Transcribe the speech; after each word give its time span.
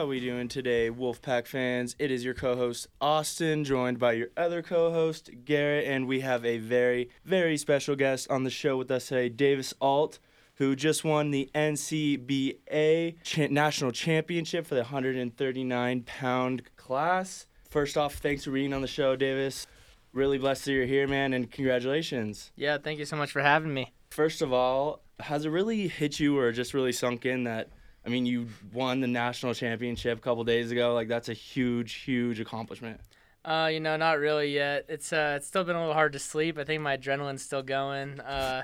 How 0.00 0.06
we 0.06 0.18
doing 0.18 0.48
today, 0.48 0.90
Wolfpack 0.90 1.46
fans? 1.46 1.94
It 1.98 2.10
is 2.10 2.24
your 2.24 2.32
co-host 2.32 2.86
Austin, 3.02 3.64
joined 3.64 3.98
by 3.98 4.12
your 4.12 4.28
other 4.34 4.62
co-host 4.62 5.28
Garrett, 5.44 5.86
and 5.86 6.08
we 6.08 6.20
have 6.20 6.42
a 6.42 6.56
very, 6.56 7.10
very 7.26 7.58
special 7.58 7.94
guest 7.96 8.26
on 8.30 8.44
the 8.44 8.48
show 8.48 8.78
with 8.78 8.90
us 8.90 9.08
today, 9.08 9.28
Davis 9.28 9.74
Ault, 9.78 10.18
who 10.54 10.74
just 10.74 11.04
won 11.04 11.32
the 11.32 11.50
NCBA 11.54 13.22
cha- 13.22 13.48
national 13.50 13.92
championship 13.92 14.66
for 14.66 14.74
the 14.74 14.84
139 14.84 16.02
pound 16.04 16.62
class. 16.76 17.46
First 17.68 17.98
off, 17.98 18.14
thanks 18.14 18.44
for 18.44 18.52
being 18.52 18.72
on 18.72 18.80
the 18.80 18.88
show, 18.88 19.16
Davis. 19.16 19.66
Really 20.14 20.38
blessed 20.38 20.64
that 20.64 20.72
you're 20.72 20.86
here, 20.86 21.08
man, 21.08 21.34
and 21.34 21.50
congratulations. 21.50 22.52
Yeah, 22.56 22.78
thank 22.78 22.98
you 22.98 23.04
so 23.04 23.16
much 23.16 23.32
for 23.32 23.42
having 23.42 23.74
me. 23.74 23.92
First 24.08 24.40
of 24.40 24.50
all, 24.50 25.02
has 25.18 25.44
it 25.44 25.50
really 25.50 25.88
hit 25.88 26.18
you 26.18 26.38
or 26.38 26.52
just 26.52 26.72
really 26.72 26.92
sunk 26.92 27.26
in 27.26 27.44
that? 27.44 27.68
I 28.04 28.08
mean, 28.08 28.26
you 28.26 28.48
won 28.72 29.00
the 29.00 29.06
national 29.06 29.54
championship 29.54 30.18
a 30.18 30.20
couple 30.20 30.42
days 30.44 30.70
ago. 30.70 30.94
Like 30.94 31.08
that's 31.08 31.28
a 31.28 31.34
huge, 31.34 31.94
huge 31.94 32.40
accomplishment. 32.40 33.00
Uh, 33.44 33.70
you 33.72 33.80
know, 33.80 33.96
not 33.96 34.18
really 34.18 34.52
yet. 34.52 34.84
It's 34.88 35.12
uh, 35.12 35.34
it's 35.36 35.46
still 35.46 35.64
been 35.64 35.76
a 35.76 35.80
little 35.80 35.94
hard 35.94 36.12
to 36.12 36.18
sleep. 36.18 36.58
I 36.58 36.64
think 36.64 36.82
my 36.82 36.96
adrenaline's 36.96 37.42
still 37.42 37.62
going. 37.62 38.20
Uh, 38.20 38.62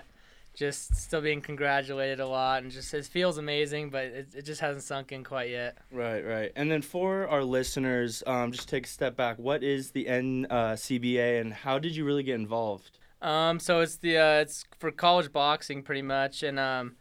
just 0.56 0.96
still 0.96 1.20
being 1.20 1.42
congratulated 1.42 2.18
a 2.18 2.26
lot, 2.26 2.62
and 2.62 2.72
just 2.72 2.92
it 2.94 3.04
feels 3.04 3.38
amazing, 3.38 3.90
but 3.90 4.04
it, 4.04 4.28
it 4.34 4.42
just 4.42 4.60
hasn't 4.60 4.84
sunk 4.84 5.12
in 5.12 5.22
quite 5.22 5.50
yet. 5.50 5.76
Right, 5.92 6.22
right. 6.22 6.52
And 6.56 6.70
then 6.70 6.82
for 6.82 7.28
our 7.28 7.44
listeners, 7.44 8.22
um, 8.26 8.52
just 8.52 8.68
take 8.68 8.86
a 8.86 8.88
step 8.88 9.16
back. 9.16 9.38
What 9.38 9.62
is 9.62 9.90
the 9.90 10.06
NCBA, 10.06 11.40
and 11.40 11.52
how 11.52 11.78
did 11.78 11.94
you 11.94 12.04
really 12.04 12.22
get 12.22 12.36
involved? 12.36 12.98
Um, 13.22 13.60
so 13.60 13.80
it's 13.80 13.96
the 13.96 14.18
uh, 14.18 14.40
it's 14.40 14.64
for 14.78 14.90
college 14.90 15.30
boxing 15.30 15.82
pretty 15.82 16.02
much, 16.02 16.42
and 16.42 16.58
um, 16.58 16.96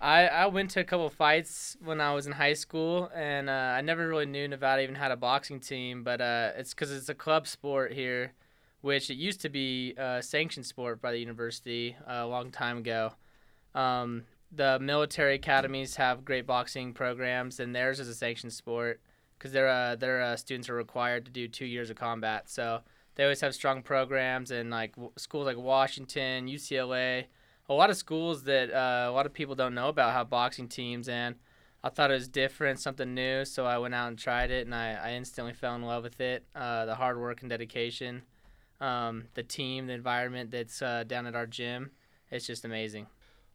I 0.00 0.26
I 0.26 0.46
went 0.46 0.70
to 0.70 0.80
a 0.80 0.84
couple 0.84 1.08
fights 1.10 1.76
when 1.82 2.00
I 2.00 2.14
was 2.14 2.26
in 2.26 2.32
high 2.32 2.54
school, 2.54 3.10
and 3.14 3.50
uh, 3.50 3.52
I 3.52 3.82
never 3.82 4.08
really 4.08 4.26
knew 4.26 4.48
Nevada 4.48 4.82
even 4.82 4.94
had 4.94 5.10
a 5.12 5.16
boxing 5.16 5.60
team, 5.60 6.02
but 6.02 6.20
uh, 6.20 6.52
it's 6.56 6.72
because 6.72 6.90
it's 6.90 7.08
a 7.10 7.14
club 7.14 7.46
sport 7.46 7.92
here, 7.92 8.32
which 8.80 9.10
it 9.10 9.16
used 9.16 9.40
to 9.42 9.50
be 9.50 9.94
a 9.98 10.22
sanctioned 10.22 10.66
sport 10.66 11.02
by 11.02 11.12
the 11.12 11.18
university 11.18 11.96
uh, 12.08 12.20
a 12.22 12.26
long 12.26 12.50
time 12.50 12.78
ago. 12.78 13.12
Um, 13.74 14.24
the 14.50 14.78
military 14.80 15.34
academies 15.34 15.96
have 15.96 16.24
great 16.24 16.46
boxing 16.46 16.94
programs, 16.94 17.60
and 17.60 17.76
theirs 17.76 18.00
is 18.00 18.08
a 18.08 18.14
sanctioned 18.14 18.54
sport 18.54 19.00
because 19.38 19.52
their 19.52 19.68
uh, 19.68 19.96
their 19.96 20.22
uh, 20.22 20.36
students 20.36 20.70
are 20.70 20.74
required 20.74 21.26
to 21.26 21.30
do 21.30 21.46
two 21.46 21.66
years 21.66 21.90
of 21.90 21.96
combat. 21.96 22.48
So 22.48 22.80
they 23.16 23.24
always 23.24 23.42
have 23.42 23.54
strong 23.54 23.82
programs, 23.82 24.50
and 24.50 24.70
like 24.70 24.92
w- 24.96 25.12
schools 25.18 25.44
like 25.44 25.58
Washington, 25.58 26.46
UCLA 26.46 27.26
a 27.70 27.74
lot 27.74 27.88
of 27.88 27.96
schools 27.96 28.42
that 28.42 28.72
uh, 28.72 29.08
a 29.08 29.12
lot 29.12 29.26
of 29.26 29.32
people 29.32 29.54
don't 29.54 29.74
know 29.76 29.88
about 29.88 30.12
have 30.12 30.28
boxing 30.28 30.66
teams, 30.66 31.08
and 31.08 31.36
I 31.84 31.88
thought 31.88 32.10
it 32.10 32.14
was 32.14 32.26
different, 32.26 32.80
something 32.80 33.14
new. 33.14 33.44
So 33.44 33.64
I 33.64 33.78
went 33.78 33.94
out 33.94 34.08
and 34.08 34.18
tried 34.18 34.50
it, 34.50 34.66
and 34.66 34.74
I, 34.74 34.94
I 34.94 35.12
instantly 35.12 35.52
fell 35.52 35.76
in 35.76 35.82
love 35.82 36.02
with 36.02 36.20
it. 36.20 36.44
Uh, 36.54 36.84
the 36.84 36.96
hard 36.96 37.18
work 37.18 37.42
and 37.42 37.48
dedication, 37.48 38.22
um, 38.80 39.26
the 39.34 39.44
team, 39.44 39.86
the 39.86 39.92
environment 39.92 40.50
that's 40.50 40.82
uh, 40.82 41.04
down 41.06 41.26
at 41.26 41.36
our 41.36 41.46
gym, 41.46 41.92
it's 42.28 42.44
just 42.44 42.64
amazing. 42.64 43.06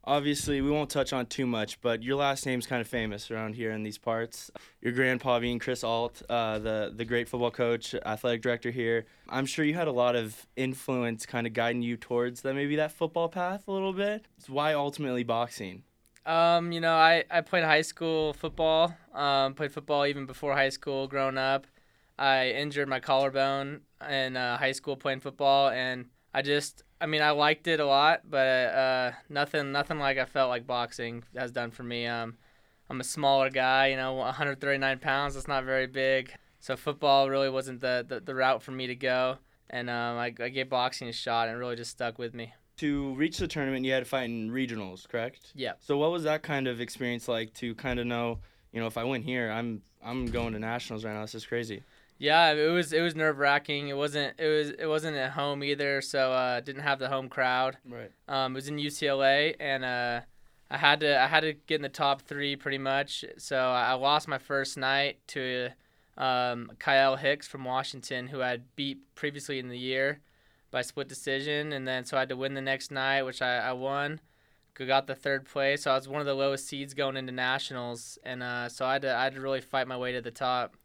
Obviously, 0.08 0.62
we 0.62 0.70
won't 0.70 0.92
touch 0.92 1.14
on 1.14 1.26
too 1.26 1.48
much, 1.48 1.82
but 1.82 2.04
your 2.04 2.16
last 2.16 2.46
name's 2.46 2.68
kind 2.68 2.80
of 2.80 2.88
famous 2.88 3.32
around 3.32 3.56
here 3.56 3.72
in 3.72 3.82
these 3.82 3.98
parts. 3.98 4.52
Your 4.80 4.94
grandpa 4.94 5.40
being 5.40 5.58
Chris 5.58 5.84
Ault, 5.84 6.22
uh, 6.30 6.60
the 6.60 6.94
the 6.96 7.06
great 7.06 7.28
football 7.28 7.50
coach, 7.50 7.96
athletic 8.06 8.44
director 8.44 8.70
here. 8.70 9.06
I'm 9.30 9.48
sure 9.48 9.66
you 9.66 9.74
had 9.74 9.88
a 9.88 9.92
lot 9.92 10.16
of 10.16 10.46
influence, 10.56 11.26
kind 11.26 11.48
of 11.48 11.54
guiding 11.54 11.82
you 11.82 11.98
towards 11.98 12.42
that 12.42 12.54
maybe 12.54 12.76
that 12.76 12.92
football 12.92 13.30
path 13.30 13.68
a 13.68 13.72
little 13.72 13.94
bit. 13.94 14.28
So 14.38 14.54
why 14.54 14.74
ultimately 14.74 15.24
boxing? 15.24 15.82
Um, 16.28 16.72
you 16.72 16.82
know, 16.82 16.94
I, 16.96 17.24
I 17.30 17.42
played 17.42 17.64
high 17.64 17.82
school 17.82 18.34
football. 18.34 18.96
Um, 19.14 19.56
played 19.56 19.72
football 19.72 20.06
even 20.06 20.28
before 20.28 20.54
high 20.54 20.70
school. 20.70 21.08
Growing 21.08 21.38
up, 21.40 21.66
I 22.20 22.50
injured 22.50 22.88
my 22.88 23.00
collarbone 23.00 23.82
in 24.08 24.38
uh, 24.38 24.58
high 24.58 24.72
school 24.72 24.96
playing 24.98 25.22
football, 25.22 25.70
and 25.70 26.06
I 26.36 26.42
just 26.42 26.84
I 27.00 27.08
mean, 27.08 27.22
I 27.22 27.32
liked 27.32 27.68
it 27.68 27.80
a 27.80 27.86
lot, 27.86 28.22
but 28.30 28.48
uh, 28.48 29.12
nothing, 29.30 29.72
nothing 29.72 30.00
like 30.00 30.18
I 30.18 30.26
felt 30.26 30.50
like 30.50 30.68
boxing 30.68 31.24
has 31.36 31.52
done 31.52 31.72
for 31.72 31.84
me. 31.84 32.08
Um, 32.08 32.38
I'm 32.90 33.00
a 33.00 33.06
smaller 33.06 33.50
guy, 33.50 33.88
you 33.88 33.96
know, 33.96 34.14
139 34.14 35.00
pounds. 35.00 35.34
That's 35.34 35.48
not 35.48 35.66
very 35.66 35.88
big. 35.88 36.34
So 36.60 36.76
football 36.76 37.30
really 37.30 37.50
wasn't 37.50 37.82
the, 37.82 38.06
the, 38.08 38.20
the 38.20 38.36
route 38.36 38.64
for 38.64 38.72
me 38.72 38.88
to 38.88 38.96
go, 38.96 39.38
and 39.70 39.90
um, 39.90 40.18
I, 40.18 40.34
I 40.40 40.50
gave 40.50 40.70
boxing 40.70 41.08
a 41.08 41.14
shot, 41.14 41.48
and 41.48 41.56
it 41.56 41.60
really 41.60 41.76
just 41.76 41.92
stuck 41.92 42.18
with 42.18 42.34
me. 42.34 42.54
To 42.78 43.14
reach 43.16 43.38
the 43.38 43.48
tournament, 43.48 43.86
you 43.86 43.94
had 43.94 44.00
to 44.00 44.06
fight 44.06 44.26
in 44.26 44.50
regionals, 44.50 45.08
correct? 45.08 45.54
Yeah. 45.56 45.74
So 45.80 45.98
what 45.98 46.12
was 46.12 46.24
that 46.24 46.44
kind 46.44 46.68
of 46.68 46.82
experience 46.82 47.28
like 47.28 47.54
to 47.56 47.76
kind 47.76 48.00
of 48.00 48.08
know, 48.08 48.40
you 48.74 48.80
know, 48.82 48.88
if 48.88 48.98
I 48.98 49.04
win 49.04 49.22
here, 49.22 49.52
I'm 49.52 49.82
I'm 50.04 50.26
going 50.26 50.54
to 50.54 50.60
nationals 50.60 51.06
right 51.06 51.14
now. 51.14 51.22
This 51.22 51.36
is 51.36 51.46
crazy. 51.46 51.84
Yeah, 52.18 52.52
it 52.52 52.70
was 52.70 52.94
it 52.94 53.02
was 53.02 53.16
nerve 53.16 53.38
wracking. 53.40 53.90
It 53.90 53.98
wasn't 53.98 54.40
it 54.40 54.48
was 54.48 54.70
it 54.70 54.88
wasn't 54.88 55.18
at 55.18 55.32
home 55.32 55.64
either, 55.64 56.02
so 56.02 56.32
uh, 56.32 56.62
didn't 56.62 56.84
have 56.84 57.00
the 57.00 57.10
home 57.10 57.28
crowd. 57.28 57.78
Right. 57.88 58.12
Um, 58.28 58.54
it 58.54 58.56
was 58.56 58.68
in 58.68 58.78
UCLA, 58.78 59.56
and 59.60 59.84
uh, 59.84 60.22
I 60.72 60.78
had 60.78 61.02
to 61.02 61.22
I 61.22 61.28
had 61.28 61.42
to 61.42 61.54
get 61.54 61.76
in 61.76 61.82
the 61.82 61.90
top 61.90 62.22
three 62.22 62.56
pretty 62.56 62.78
much. 62.78 63.26
So 63.38 63.58
I 63.58 63.94
lost 63.94 64.28
my 64.28 64.38
first 64.38 64.78
night 64.78 65.18
to 65.28 65.70
um, 66.18 66.72
Kyle 66.80 67.18
Hicks 67.18 67.48
from 67.48 67.66
Washington, 67.66 68.28
who 68.28 68.42
I 68.42 68.50
had 68.50 68.76
beat 68.76 69.00
previously 69.16 69.60
in 69.60 69.68
the 69.68 69.78
year 69.78 70.22
by 70.72 70.82
split 70.82 71.10
decision, 71.10 71.74
and 71.74 71.88
then 71.88 72.06
so 72.06 72.16
I 72.16 72.22
had 72.22 72.30
to 72.30 72.38
win 72.38 72.54
the 72.54 72.62
next 72.62 72.92
night, 72.92 73.24
which 73.24 73.42
I, 73.42 73.58
I 73.58 73.74
won. 73.74 74.22
Got 74.78 75.08
the 75.08 75.16
third 75.16 75.46
place, 75.46 75.84
so 75.84 75.92
I 75.92 75.96
was 75.96 76.10
one 76.10 76.20
of 76.20 76.28
the 76.28 76.34
lowest 76.34 76.68
seeds 76.68 76.94
going 76.94 77.16
into 77.16 77.32
nationals, 77.32 78.20
and 78.26 78.44
uh, 78.44 78.68
so 78.68 78.86
I 78.86 78.94
had 78.94 79.02
to 79.04 79.16
I 79.16 79.24
had 79.24 79.36
to 79.36 79.42
really 79.42 79.62
fight 79.62 79.88
my 79.88 79.96
way 79.96 80.12
to 80.12 80.22
the 80.22 80.32
top. 80.32 80.76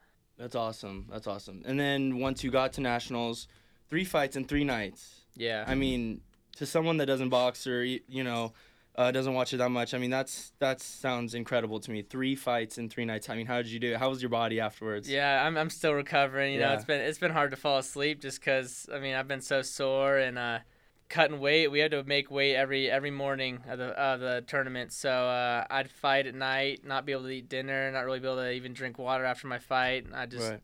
That's 0.41 0.55
awesome. 0.55 1.07
That's 1.11 1.27
awesome. 1.27 1.63
And 1.67 1.79
then 1.79 2.19
once 2.19 2.43
you 2.43 2.51
got 2.51 2.73
to 2.75 2.81
nationals, 2.81 3.47
three 3.91 4.05
fights 4.05 4.37
in 4.37 4.47
three 4.47 4.65
nights. 4.65 5.21
Yeah. 5.37 5.65
I 5.67 5.75
mean, 5.75 6.23
to 6.57 6.65
someone 6.65 6.97
that 6.97 7.07
doesn't 7.07 7.29
box 7.29 7.67
or 7.67 7.85
you 7.85 8.25
know 8.25 8.55
uh, 8.97 9.11
doesn't 9.11 9.35
watch 9.35 9.53
it 9.53 9.59
that 9.59 9.69
much, 9.69 9.93
I 9.93 9.99
mean 9.99 10.11
that's 10.11 10.53
that 10.59 10.81
sounds 10.81 11.35
incredible 11.35 11.79
to 11.81 11.91
me. 11.91 12.01
Three 12.01 12.35
fights 12.35 12.79
in 12.79 12.89
three 12.89 13.05
nights. 13.05 13.29
I 13.29 13.37
mean, 13.37 13.45
how 13.45 13.59
did 13.59 13.69
you 13.69 13.79
do 13.79 13.93
it? 13.93 13.99
How 13.99 14.09
was 14.09 14.23
your 14.23 14.31
body 14.31 14.61
afterwards? 14.61 15.11
Yeah, 15.11 15.45
I'm 15.45 15.59
I'm 15.59 15.71
still 15.71 15.93
recovering. 15.93 16.55
You 16.55 16.61
know, 16.61 16.73
it's 16.73 16.87
been 16.87 17.03
it's 17.03 17.19
been 17.19 17.33
hard 17.33 17.51
to 17.51 17.59
fall 17.59 17.77
asleep 17.77 18.23
just 18.23 18.41
because 18.41 18.89
I 18.93 18.99
mean 18.99 19.15
I've 19.15 19.29
been 19.29 19.43
so 19.43 19.61
sore 19.61 20.17
and 20.17 20.39
uh, 20.39 20.61
cutting 21.11 21.39
weight. 21.41 21.69
We 21.69 21.81
had 21.81 21.91
to 21.91 22.03
make 22.05 22.31
weight 22.31 22.55
every 22.57 22.91
every 22.91 23.11
morning 23.11 23.63
of 23.69 23.79
the 23.79 23.89
of 23.89 24.21
the 24.21 24.43
tournament. 24.47 24.93
So 24.93 25.11
uh, 25.11 25.67
I'd 25.69 25.91
fight 25.91 26.27
at 26.27 26.35
night, 26.35 26.81
not 26.85 27.05
be 27.05 27.13
able 27.13 27.25
to 27.25 27.29
eat 27.31 27.49
dinner, 27.51 27.91
not 27.93 28.07
really 28.07 28.21
be 28.21 28.27
able 28.27 28.37
to 28.39 28.51
even 28.53 28.73
drink 28.73 28.99
water 28.99 29.25
after 29.27 29.47
my 29.47 29.59
fight. 29.59 30.07
I 30.15 30.25
just 30.25 30.49
Right. 30.51 30.61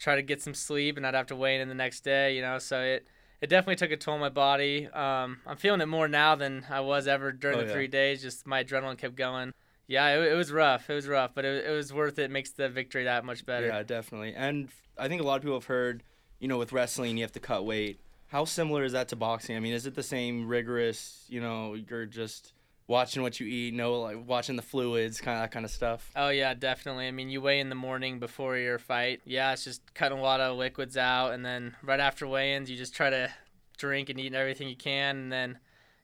try 0.00 0.16
to 0.16 0.22
get 0.22 0.42
some 0.42 0.54
sleep, 0.54 0.96
and 0.96 1.06
I'd 1.06 1.14
have 1.14 1.26
to 1.28 1.36
weigh 1.36 1.60
in 1.60 1.68
the 1.68 1.74
next 1.74 2.00
day. 2.00 2.34
You 2.34 2.42
know, 2.42 2.58
so 2.58 2.80
it. 2.82 3.06
It 3.40 3.50
definitely 3.50 3.74
took 3.74 3.90
a 3.90 3.96
toll 3.96 4.14
on 4.14 4.20
my 4.20 4.28
body. 4.28 4.86
Um, 4.86 5.40
I'm 5.48 5.56
feeling 5.56 5.80
it 5.80 5.86
more 5.86 6.06
now 6.06 6.36
than 6.36 6.64
I 6.70 6.78
was 6.78 7.08
ever 7.08 7.32
during 7.32 7.56
Oh, 7.58 7.62
the 7.62 7.66
yeah. 7.66 7.72
three 7.72 7.88
days. 7.88 8.22
Just 8.22 8.46
my 8.46 8.62
adrenaline 8.62 8.96
kept 8.96 9.16
going. 9.16 9.52
Yeah, 9.88 10.10
it, 10.10 10.30
it 10.30 10.36
was 10.36 10.52
rough. 10.52 10.88
It 10.88 10.94
was 10.94 11.08
rough, 11.08 11.32
but 11.34 11.44
it, 11.44 11.64
it 11.66 11.70
was 11.72 11.92
worth 11.92 12.20
it. 12.20 12.30
Makes 12.30 12.50
the 12.52 12.68
victory 12.68 13.02
that 13.02 13.24
much 13.24 13.44
better. 13.44 13.66
Yeah, 13.66 13.82
definitely. 13.82 14.32
And 14.36 14.68
I 14.96 15.08
think 15.08 15.20
a 15.20 15.24
lot 15.24 15.38
of 15.38 15.42
people 15.42 15.56
have 15.56 15.64
heard, 15.64 16.04
you 16.38 16.46
know, 16.46 16.56
with 16.56 16.70
wrestling 16.72 17.16
you 17.16 17.24
have 17.24 17.32
to 17.32 17.40
cut 17.40 17.64
weight. 17.64 17.98
How 18.32 18.46
similar 18.46 18.82
is 18.82 18.92
that 18.92 19.08
to 19.08 19.16
boxing? 19.16 19.58
I 19.58 19.60
mean, 19.60 19.74
is 19.74 19.84
it 19.84 19.94
the 19.94 20.02
same 20.02 20.48
rigorous? 20.48 21.26
You 21.28 21.42
know, 21.42 21.74
you're 21.74 22.06
just 22.06 22.54
watching 22.86 23.20
what 23.22 23.38
you 23.38 23.46
eat, 23.46 23.74
no, 23.74 24.00
like 24.00 24.26
watching 24.26 24.56
the 24.56 24.62
fluids, 24.62 25.20
kind 25.20 25.36
of 25.36 25.42
that 25.42 25.50
kind 25.50 25.66
of 25.66 25.70
stuff. 25.70 26.10
Oh 26.16 26.30
yeah, 26.30 26.54
definitely. 26.54 27.06
I 27.06 27.10
mean, 27.10 27.28
you 27.28 27.42
weigh 27.42 27.60
in 27.60 27.68
the 27.68 27.74
morning 27.74 28.18
before 28.20 28.56
your 28.56 28.78
fight. 28.78 29.20
Yeah, 29.26 29.52
it's 29.52 29.64
just 29.64 29.92
cutting 29.92 30.16
a 30.16 30.22
lot 30.22 30.40
of 30.40 30.56
liquids 30.56 30.96
out, 30.96 31.34
and 31.34 31.44
then 31.44 31.76
right 31.82 32.00
after 32.00 32.26
weigh-ins, 32.26 32.70
you 32.70 32.76
just 32.78 32.94
try 32.94 33.10
to 33.10 33.30
drink 33.76 34.08
and 34.08 34.18
eat 34.18 34.32
everything 34.32 34.66
you 34.66 34.76
can, 34.76 35.18
and 35.18 35.30
then 35.30 35.58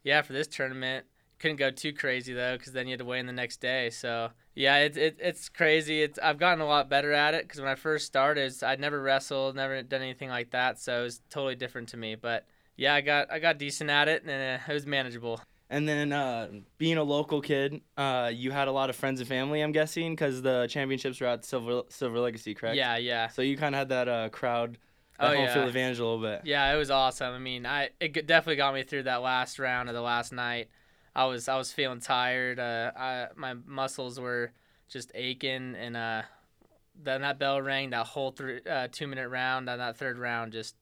yeah, 0.05 0.21
for 0.21 0.35
this 0.35 0.49
tournament, 0.49 1.07
couldn't 1.39 1.57
go 1.57 1.71
too 1.71 1.93
crazy 1.93 2.33
though, 2.33 2.57
because 2.57 2.73
then 2.73 2.87
you 2.87 2.93
had 2.93 2.99
to 3.01 3.05
weigh 3.05 3.21
in 3.21 3.27
the 3.27 3.33
next 3.33 3.61
day. 3.61 3.91
So 3.91 4.31
yeah, 4.55 4.79
it's 4.79 4.97
it, 4.97 5.17
it's 5.21 5.49
crazy. 5.49 6.03
It's 6.03 6.19
I've 6.19 6.39
gotten 6.39 6.61
a 6.61 6.67
lot 6.67 6.89
better 6.89 7.13
at 7.13 7.35
it 7.35 7.45
because 7.47 7.61
when 7.61 7.71
I 7.71 7.75
first 7.75 8.07
started, 8.07 8.53
I'd 8.63 8.81
never 8.81 9.01
wrestled, 9.01 9.57
never 9.57 9.83
done 9.83 10.03
anything 10.03 10.29
like 10.31 10.51
that, 10.51 10.79
so 10.79 11.01
it 11.01 11.03
was 11.05 11.21
totally 11.31 11.55
different 11.55 11.89
to 11.91 11.97
me. 11.97 12.15
But 12.15 12.47
yeah, 12.77 12.95
I 12.95 13.01
got 13.01 13.31
I 13.31 13.39
got 13.39 13.59
decent 13.59 13.91
at 13.91 14.09
it, 14.09 14.23
and 14.25 14.61
uh, 14.61 14.65
it 14.71 14.73
was 14.75 14.87
manageable. 14.87 15.41
And 15.71 15.87
then 15.87 16.13
uh, 16.15 16.49
being 16.79 16.97
a 16.97 17.03
local 17.03 17.43
kid, 17.43 17.83
uh, 17.99 18.31
you 18.35 18.51
had 18.51 18.69
a 18.69 18.73
lot 18.73 18.89
of 18.89 18.97
friends 18.97 19.21
and 19.21 19.29
family, 19.29 19.61
I'm 19.61 19.73
guessing, 19.73 20.13
because 20.13 20.41
the 20.41 20.67
championships 20.67 21.21
were 21.21 21.27
at 21.27 21.45
Silver 21.45 21.83
Silver 21.91 22.19
Legacy, 22.21 22.55
correct? 22.55 22.77
Yeah, 22.77 22.97
yeah. 22.97 23.29
So 23.29 23.43
you 23.43 23.57
kind 23.59 23.75
of 23.75 23.79
had 23.81 23.89
that 23.91 24.09
uh, 24.09 24.29
crowd, 24.31 24.79
that 25.21 25.33
Oh, 25.33 25.35
home 25.35 25.45
yeah. 25.45 25.53
field 25.53 25.67
advantage 25.69 25.99
a 25.99 26.05
little 26.07 26.23
bit. 26.23 26.41
Yeah, 26.45 26.73
it 26.73 26.79
was 26.79 26.91
awesome. 26.91 27.35
I 27.35 27.39
mean, 27.39 27.67
I 27.67 27.91
it 28.01 28.27
definitely 28.27 28.57
got 28.57 28.73
me 28.73 28.83
through 28.83 29.03
that 29.03 29.21
last 29.21 29.59
round 29.59 29.91
of 29.91 29.95
the 29.95 30.01
last 30.01 30.33
night. 30.33 30.71
I 31.19 31.25
was 31.25 31.49
I 31.49 31.57
was 31.57 31.73
feeling 31.73 31.99
tired. 31.99 32.61
Uh, 32.61 32.93
I 32.97 33.27
my 33.35 33.55
muscles 33.67 34.21
were 34.21 34.53
just 34.89 35.11
aching, 35.17 35.75
and 35.75 35.97
uh, 35.97 36.23
then 36.95 37.23
that 37.23 37.41
bell 37.41 37.61
rang. 37.61 37.91
That 37.91 38.07
whole 38.07 38.31
thr 38.31 38.59
uh, 38.71 38.87
two 38.93 39.09
minute 39.09 39.29
round, 39.29 39.69
and 39.69 39.81
that 39.81 39.97
third 39.97 40.17
round, 40.17 40.53
just 40.53 40.77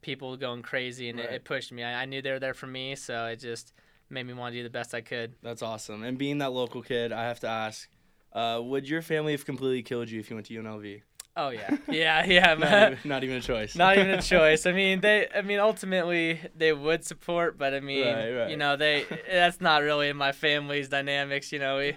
people 0.00 0.36
going 0.36 0.62
crazy, 0.62 1.08
and 1.08 1.18
it, 1.18 1.32
it 1.32 1.44
pushed 1.44 1.72
me. 1.72 1.82
I, 1.82 2.02
I 2.02 2.04
knew 2.04 2.22
they 2.22 2.30
were 2.30 2.38
there 2.38 2.54
for 2.54 2.68
me, 2.68 2.94
so 2.94 3.26
it 3.26 3.40
just 3.40 3.72
made 4.08 4.28
me 4.28 4.32
want 4.32 4.52
to 4.52 4.60
do 4.60 4.62
the 4.62 4.70
best 4.70 4.94
I 4.94 5.00
could. 5.00 5.34
That's 5.42 5.60
awesome. 5.62 6.04
And 6.04 6.16
being 6.16 6.38
that 6.38 6.52
local 6.52 6.82
kid, 6.82 7.12
I 7.12 7.24
have 7.24 7.40
to 7.40 7.48
ask, 7.48 7.88
Uh, 8.32 8.60
would 8.62 8.88
your 8.88 9.02
family 9.02 9.32
have 9.32 9.44
completely 9.44 9.82
killed 9.82 10.08
you 10.08 10.20
if 10.20 10.30
you 10.30 10.36
went 10.36 10.46
to 10.46 10.54
UNLV? 10.54 11.02
Oh 11.46 11.50
yeah, 11.50 11.76
yeah, 11.88 12.24
yeah. 12.24 12.46
not, 12.54 12.58
man. 12.60 12.92
even, 12.92 12.98
not 13.08 13.24
even 13.24 13.36
a 13.36 13.40
choice. 13.40 13.74
Not 13.74 13.96
even 13.98 14.10
a 14.10 14.22
choice. 14.34 14.66
I 14.66 14.72
mean, 14.72 15.00
they. 15.00 15.26
I 15.34 15.42
mean, 15.42 15.58
ultimately, 15.58 16.40
they 16.56 16.72
would 16.72 17.04
support, 17.04 17.56
but 17.58 17.72
I 17.74 17.80
mean, 17.80 18.06
Right, 18.06 18.30
right. 18.32 18.50
you 18.50 18.56
know, 18.56 18.76
they. 18.76 19.04
That's 19.30 19.60
not 19.60 19.82
really 19.82 20.08
in 20.08 20.16
my 20.16 20.32
family's 20.32 20.88
dynamics. 20.88 21.52
You 21.52 21.58
know, 21.60 21.78
we. 21.78 21.96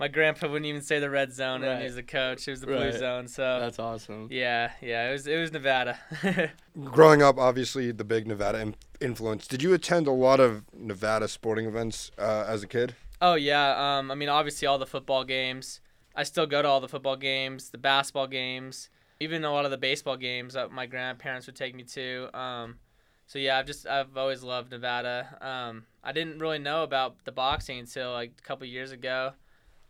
My 0.00 0.08
grandpa 0.08 0.48
wouldn't 0.48 0.66
even 0.66 0.82
say 0.82 0.98
the 0.98 1.10
red 1.10 1.32
zone, 1.32 1.62
and 1.62 1.70
Right. 1.72 1.78
he 1.78 1.84
was 1.84 1.94
the 1.94 2.02
coach. 2.02 2.48
It 2.48 2.50
was 2.52 2.60
the 2.60 2.66
blue 2.66 2.90
zone. 2.90 3.28
So 3.28 3.60
That's 3.60 3.78
awesome. 3.78 4.26
yeah, 4.32 4.72
yeah. 4.80 5.08
It 5.08 5.12
was. 5.12 5.26
It 5.28 5.36
was 5.38 5.52
Nevada. 5.52 5.96
Growing 6.84 7.22
up, 7.22 7.38
obviously 7.38 7.92
the 7.92 8.04
big 8.04 8.26
Nevada 8.26 8.58
in- 8.60 8.74
influence. 9.00 9.46
Did 9.46 9.62
you 9.62 9.72
attend 9.74 10.06
a 10.08 10.12
lot 10.12 10.40
of 10.40 10.64
Nevada 10.74 11.28
sporting 11.28 11.66
events 11.66 12.10
uh, 12.18 12.44
as 12.48 12.62
a 12.62 12.66
kid? 12.66 12.94
Oh 13.20 13.34
yeah. 13.34 13.98
Um, 13.98 14.10
I 14.10 14.14
mean, 14.16 14.28
obviously 14.28 14.66
all 14.66 14.78
the 14.78 14.86
football 14.86 15.22
games. 15.24 15.80
I 16.14 16.22
still 16.24 16.46
go 16.46 16.62
to 16.62 16.68
all 16.68 16.80
the 16.80 16.88
football 16.88 17.16
games, 17.16 17.70
the 17.70 17.78
basketball 17.78 18.26
games, 18.26 18.90
even 19.20 19.44
a 19.44 19.52
lot 19.52 19.64
of 19.64 19.70
the 19.70 19.78
baseball 19.78 20.16
games 20.16 20.54
that 20.54 20.70
my 20.70 20.86
grandparents 20.86 21.46
would 21.46 21.56
take 21.56 21.74
me 21.74 21.84
to. 21.84 22.28
Um, 22.38 22.76
so 23.26 23.38
yeah, 23.38 23.58
I've 23.58 23.66
just 23.66 23.86
I've 23.86 24.16
always 24.16 24.42
loved 24.42 24.70
Nevada. 24.70 25.38
Um, 25.40 25.86
I 26.02 26.12
didn't 26.12 26.38
really 26.38 26.58
know 26.58 26.82
about 26.82 27.24
the 27.24 27.32
boxing 27.32 27.78
until 27.78 28.12
like 28.12 28.32
a 28.38 28.42
couple 28.42 28.66
years 28.66 28.92
ago, 28.92 29.32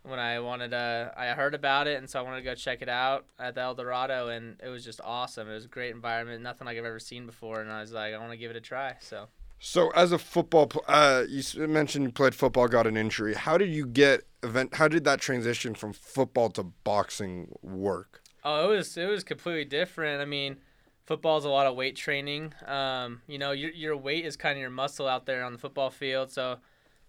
when 0.03 0.19
I 0.19 0.39
wanted 0.39 0.71
to. 0.71 1.13
I 1.17 1.27
heard 1.27 1.55
about 1.55 1.87
it, 1.87 1.97
and 1.97 2.09
so 2.09 2.19
I 2.19 2.21
wanted 2.21 2.37
to 2.37 2.43
go 2.43 2.55
check 2.55 2.81
it 2.81 2.89
out 2.89 3.25
at 3.39 3.55
the 3.55 3.61
El 3.61 3.75
Dorado, 3.75 4.29
and 4.29 4.59
it 4.63 4.69
was 4.69 4.85
just 4.85 5.01
awesome. 5.03 5.49
It 5.49 5.55
was 5.55 5.65
a 5.65 5.69
great 5.69 5.93
environment, 5.93 6.41
nothing 6.41 6.65
like 6.65 6.77
I've 6.77 6.85
ever 6.85 6.99
seen 6.99 7.25
before, 7.25 7.61
and 7.61 7.71
I 7.71 7.81
was 7.81 7.91
like, 7.91 8.13
I 8.13 8.17
want 8.19 8.31
to 8.31 8.37
give 8.37 8.51
it 8.51 8.57
a 8.57 8.61
try. 8.61 8.95
So. 8.99 9.27
So, 9.65 9.91
as 9.91 10.11
a 10.11 10.17
football, 10.17 10.69
uh, 10.89 11.23
you 11.29 11.41
mentioned 11.69 12.03
you 12.03 12.11
played 12.11 12.35
football, 12.35 12.67
got 12.67 12.85
an 12.85 12.97
injury. 12.97 13.33
How 13.33 13.57
did 13.57 13.69
you 13.69 13.85
get 13.85 14.23
event? 14.43 14.75
How 14.75 14.89
did 14.89 15.05
that 15.05 15.21
transition 15.21 15.73
from 15.73 15.93
football 15.93 16.49
to 16.49 16.63
boxing 16.63 17.47
work? 17.61 18.21
Oh, 18.43 18.73
it 18.73 18.75
was 18.75 18.97
it 18.97 19.05
was 19.05 19.23
completely 19.23 19.63
different. 19.63 20.21
I 20.21 20.25
mean, 20.25 20.57
football's 21.05 21.45
a 21.45 21.49
lot 21.49 21.65
of 21.65 21.77
weight 21.77 21.95
training. 21.95 22.53
Um, 22.67 23.21
you 23.25 23.37
know, 23.37 23.51
your 23.51 23.71
your 23.71 23.95
weight 23.95 24.25
is 24.25 24.35
kind 24.35 24.57
of 24.57 24.59
your 24.59 24.69
muscle 24.69 25.07
out 25.07 25.25
there 25.25 25.45
on 25.45 25.53
the 25.53 25.59
football 25.59 25.89
field. 25.89 26.29
So, 26.29 26.57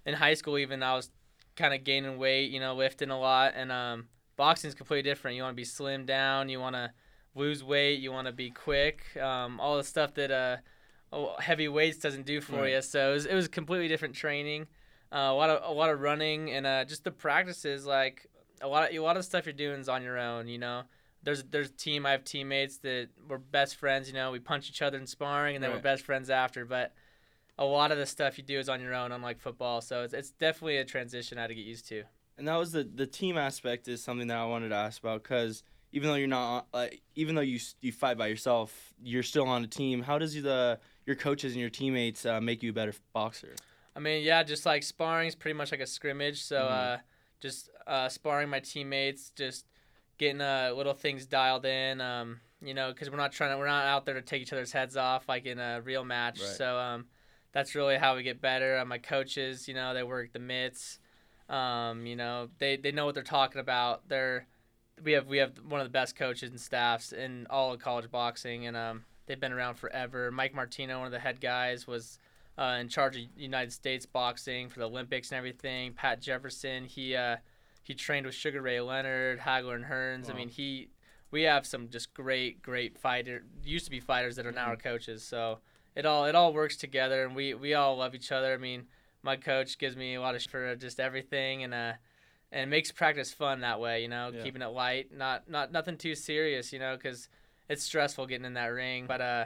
in 0.07 0.15
high 0.15 0.35
school, 0.35 0.57
even 0.57 0.81
I 0.81 0.95
was 0.95 1.11
kind 1.57 1.75
of 1.75 1.83
gaining 1.83 2.19
weight. 2.19 2.53
You 2.53 2.61
know, 2.61 2.77
lifting 2.77 3.11
a 3.11 3.19
lot. 3.19 3.55
And 3.57 3.73
um, 3.73 4.07
is 4.39 4.77
completely 4.77 5.03
different. 5.03 5.37
You 5.37 5.43
want 5.43 5.55
to 5.55 5.61
be 5.61 5.65
slim 5.65 6.07
down. 6.07 6.49
You 6.49 6.61
want 6.61 6.77
to 6.77 6.93
lose 7.35 7.65
weight. 7.65 7.99
You 7.99 8.13
want 8.13 8.29
to 8.29 8.33
be 8.33 8.51
quick. 8.51 9.17
Um, 9.21 9.59
all 9.59 9.77
the 9.77 9.83
stuff 9.83 10.15
that 10.15 10.31
uh, 10.31 10.59
heavy 11.39 11.69
weights 11.69 11.99
doesn't 11.99 12.27
do 12.27 12.41
for 12.41 12.63
Right. 12.63 12.75
you. 12.75 12.83
So 12.83 13.11
it 13.11 13.15
was, 13.15 13.27
it 13.27 13.35
was 13.35 13.49
completely 13.49 13.89
different 13.89 14.15
training. 14.15 14.67
Uh, 15.13 15.19
a 15.31 15.35
lot 15.35 15.51
of 15.51 15.63
a 15.69 15.73
lot 15.73 15.91
of 15.91 16.01
running 16.01 16.51
and 16.51 16.67
uh, 16.67 16.85
just 16.85 17.05
the 17.05 17.11
practices. 17.11 17.87
Like 17.87 18.27
a 18.61 18.67
lot 18.69 18.89
of 18.89 18.95
a 18.95 18.99
lot 19.01 19.17
of 19.17 19.25
stuff 19.25 19.47
you're 19.47 19.53
doing 19.53 19.81
is 19.81 19.89
on 19.89 20.03
your 20.03 20.19
own. 20.19 20.49
You 20.49 20.59
know 20.59 20.83
there's 21.25 21.43
there's 21.45 21.71
team 21.71 22.07
I 22.07 22.13
have 22.13 22.25
teammates 22.25 22.79
that 22.79 23.09
we're 23.29 23.39
best 23.39 23.77
friends. 23.77 24.09
You 24.09 24.15
know, 24.15 24.31
we 24.31 24.39
punch 24.39 24.69
each 24.69 24.83
other 24.83 24.99
in 24.99 25.07
sparring, 25.07 25.57
and 25.57 25.65
then 25.65 25.71
we're 25.73 25.79
best 25.81 26.05
friends 26.05 26.31
after. 26.31 26.65
But 26.65 26.93
a 27.59 27.65
lot 27.65 27.91
of 27.93 27.99
the 27.99 28.07
stuff 28.07 28.37
you 28.39 28.45
do 28.45 28.59
is 28.59 28.69
on 28.69 28.81
your 28.81 28.95
own, 28.95 29.11
unlike 29.11 29.41
football. 29.41 29.81
So 29.81 30.03
it's 30.03 30.15
it's 30.15 30.31
definitely 30.31 30.79
a 30.79 30.85
transition 30.85 31.39
I 31.39 31.43
had 31.43 31.47
to 31.49 31.55
get 31.55 31.65
used 31.65 31.89
to. 31.89 32.05
And 32.37 32.47
that 32.47 32.57
was 32.57 32.73
the 32.73 32.85
the 32.85 33.07
team 33.07 33.39
aspect 33.39 33.89
is 33.89 34.03
something 34.03 34.29
that 34.29 34.37
I 34.37 34.45
wanted 34.45 34.69
to 34.69 34.75
ask 34.75 35.01
about 35.01 35.23
because 35.23 35.63
even 35.93 36.09
though 36.09 36.17
you're 36.17 36.29
not 36.29 36.67
like 36.73 37.01
even 37.15 37.35
though 37.35 37.41
you 37.41 37.59
you 37.81 37.93
fight 37.93 38.19
by 38.19 38.27
yourself, 38.27 38.93
you're 39.03 39.23
still 39.23 39.49
on 39.49 39.65
a 39.65 39.69
team. 39.69 40.03
How 40.03 40.19
does 40.19 40.35
the 40.41 40.79
your 41.07 41.17
coaches 41.17 41.53
and 41.53 41.61
your 41.61 41.71
teammates 41.71 42.25
uh, 42.27 42.41
make 42.41 42.63
you 42.63 42.71
a 42.71 42.73
better 42.73 42.95
boxer? 43.13 43.55
I 43.97 44.01
mean, 44.01 44.25
yeah, 44.25 44.43
just 44.43 44.67
like 44.67 44.83
sparring 44.83 45.29
is 45.29 45.35
pretty 45.35 45.57
much 45.57 45.71
like 45.71 45.81
a 45.81 45.87
scrimmage. 45.87 46.43
So 46.43 46.57
Mhm. 46.57 46.95
uh, 46.95 46.99
just 47.41 47.71
uh, 47.87 48.09
sparring 48.09 48.49
my 48.49 48.61
teammates, 48.61 49.31
just 49.31 49.67
getting 50.19 50.41
uh, 50.41 50.73
little 50.75 50.95
things 50.95 51.27
dialed 51.27 51.65
in. 51.65 52.01
Um, 52.01 52.41
you 52.63 52.75
know, 52.75 52.91
because 52.93 53.11
we're 53.11 53.17
not 53.19 53.33
trying 53.33 53.51
to, 53.51 53.59
we're 53.59 53.67
not 53.67 53.85
out 53.85 54.07
there 54.07 54.15
to 54.15 54.23
take 54.23 54.41
each 54.41 54.53
other's 54.53 54.73
heads 54.73 54.97
off 54.97 55.29
like 55.29 55.45
in 55.45 55.59
a 55.59 55.81
real 55.83 56.05
match. 56.05 56.41
Right. 56.41 56.49
So 56.49 56.79
um, 56.79 57.07
that's 57.53 57.75
really 57.75 57.97
how 57.97 58.17
we 58.17 58.23
get 58.23 58.41
better. 58.41 58.79
Uh, 58.79 58.85
my 58.85 58.99
coaches, 58.99 59.69
you 59.69 59.75
know, 59.75 59.93
they 59.93 60.03
work 60.03 60.33
the 60.33 60.39
mitts. 60.39 60.99
Um, 61.49 62.07
you 62.07 62.17
know, 62.17 62.49
they, 62.59 62.77
they 62.77 62.91
know 62.91 63.05
what 63.05 63.15
they're 63.15 63.23
talking 63.23 63.61
about. 63.61 64.09
They're 64.09 64.47
we 65.03 65.13
have 65.13 65.27
we 65.27 65.39
have 65.39 65.59
one 65.69 65.81
of 65.81 65.87
the 65.87 65.91
best 65.91 66.17
coaches 66.17 66.51
and 66.51 66.61
staffs 66.61 67.13
in 67.13 67.47
all 67.51 67.73
of 67.73 67.81
college 67.81 68.11
boxing, 68.11 68.67
and 68.67 68.77
um, 68.77 69.05
they've 69.27 69.41
been 69.41 69.53
around 69.53 69.75
forever. 69.77 70.31
Mike 70.31 70.55
Martino, 70.55 70.99
one 70.99 71.07
of 71.07 71.13
the 71.13 71.19
head 71.19 71.41
guys, 71.41 71.87
was 71.87 72.19
uh, 72.59 72.77
in 72.81 72.89
charge 72.89 73.17
of 73.17 73.23
United 73.37 73.73
States 73.73 74.07
boxing 74.07 74.69
for 74.69 74.79
the 74.81 74.87
Olympics 74.87 75.31
and 75.31 75.39
everything. 75.39 75.93
Pat 75.93 76.21
Jefferson, 76.21 76.85
he 76.85 77.17
uh, 77.17 77.37
he 77.83 77.95
trained 77.95 78.27
with 78.27 78.35
Sugar 78.35 78.63
Ray 78.63 78.81
Leonard, 78.81 79.41
Hagler 79.41 79.75
and 79.75 79.85
Hearns. 79.87 80.31
I 80.31 80.35
mean, 80.35 80.49
he 80.49 80.89
we 81.31 81.43
have 81.43 81.67
some 81.67 81.89
just 81.89 82.15
great 82.15 82.63
great 82.63 82.97
fighter 82.99 83.45
used 83.65 83.85
to 83.87 83.91
be 83.91 84.01
fighters 84.01 84.37
that 84.37 84.47
are 84.47 84.53
now 84.53 84.67
our 84.67 84.77
coaches. 84.77 85.23
So 85.23 85.59
it 85.97 86.07
all 86.07 86.27
it 86.27 86.35
all 86.35 86.53
works 86.53 86.77
together, 86.77 87.25
and 87.25 87.35
we 87.35 87.55
we 87.55 87.75
all 87.75 87.97
love 87.97 88.15
each 88.15 88.31
other. 88.33 88.55
I 88.55 88.59
mean, 88.59 88.87
my 89.23 89.37
coach 89.37 89.79
gives 89.79 89.97
me 89.97 90.15
a 90.15 90.21
lot 90.21 90.35
of 90.35 90.43
sh- 90.43 90.49
for 90.49 90.75
just 90.77 91.01
everything, 91.01 91.63
and 91.65 91.75
uh. 91.75 91.93
And 92.53 92.71
makes 92.71 92.93
practice 92.93 93.33
fun 93.33 93.63
that 93.63 93.81
way, 93.81 94.03
you 94.03 94.07
know, 94.07 94.31
Yeah. 94.33 94.45
keeping 94.45 94.63
it 94.63 94.69
light, 94.69 95.09
not 95.13 95.49
not 95.51 95.73
nothing 95.73 95.97
too 95.97 96.15
serious, 96.15 96.73
you 96.73 96.79
know, 96.79 96.95
because 96.97 97.29
it's 97.69 97.83
stressful 97.83 98.27
getting 98.27 98.45
in 98.45 98.55
that 98.55 98.67
ring. 98.67 99.07
But 99.07 99.21
uh, 99.21 99.45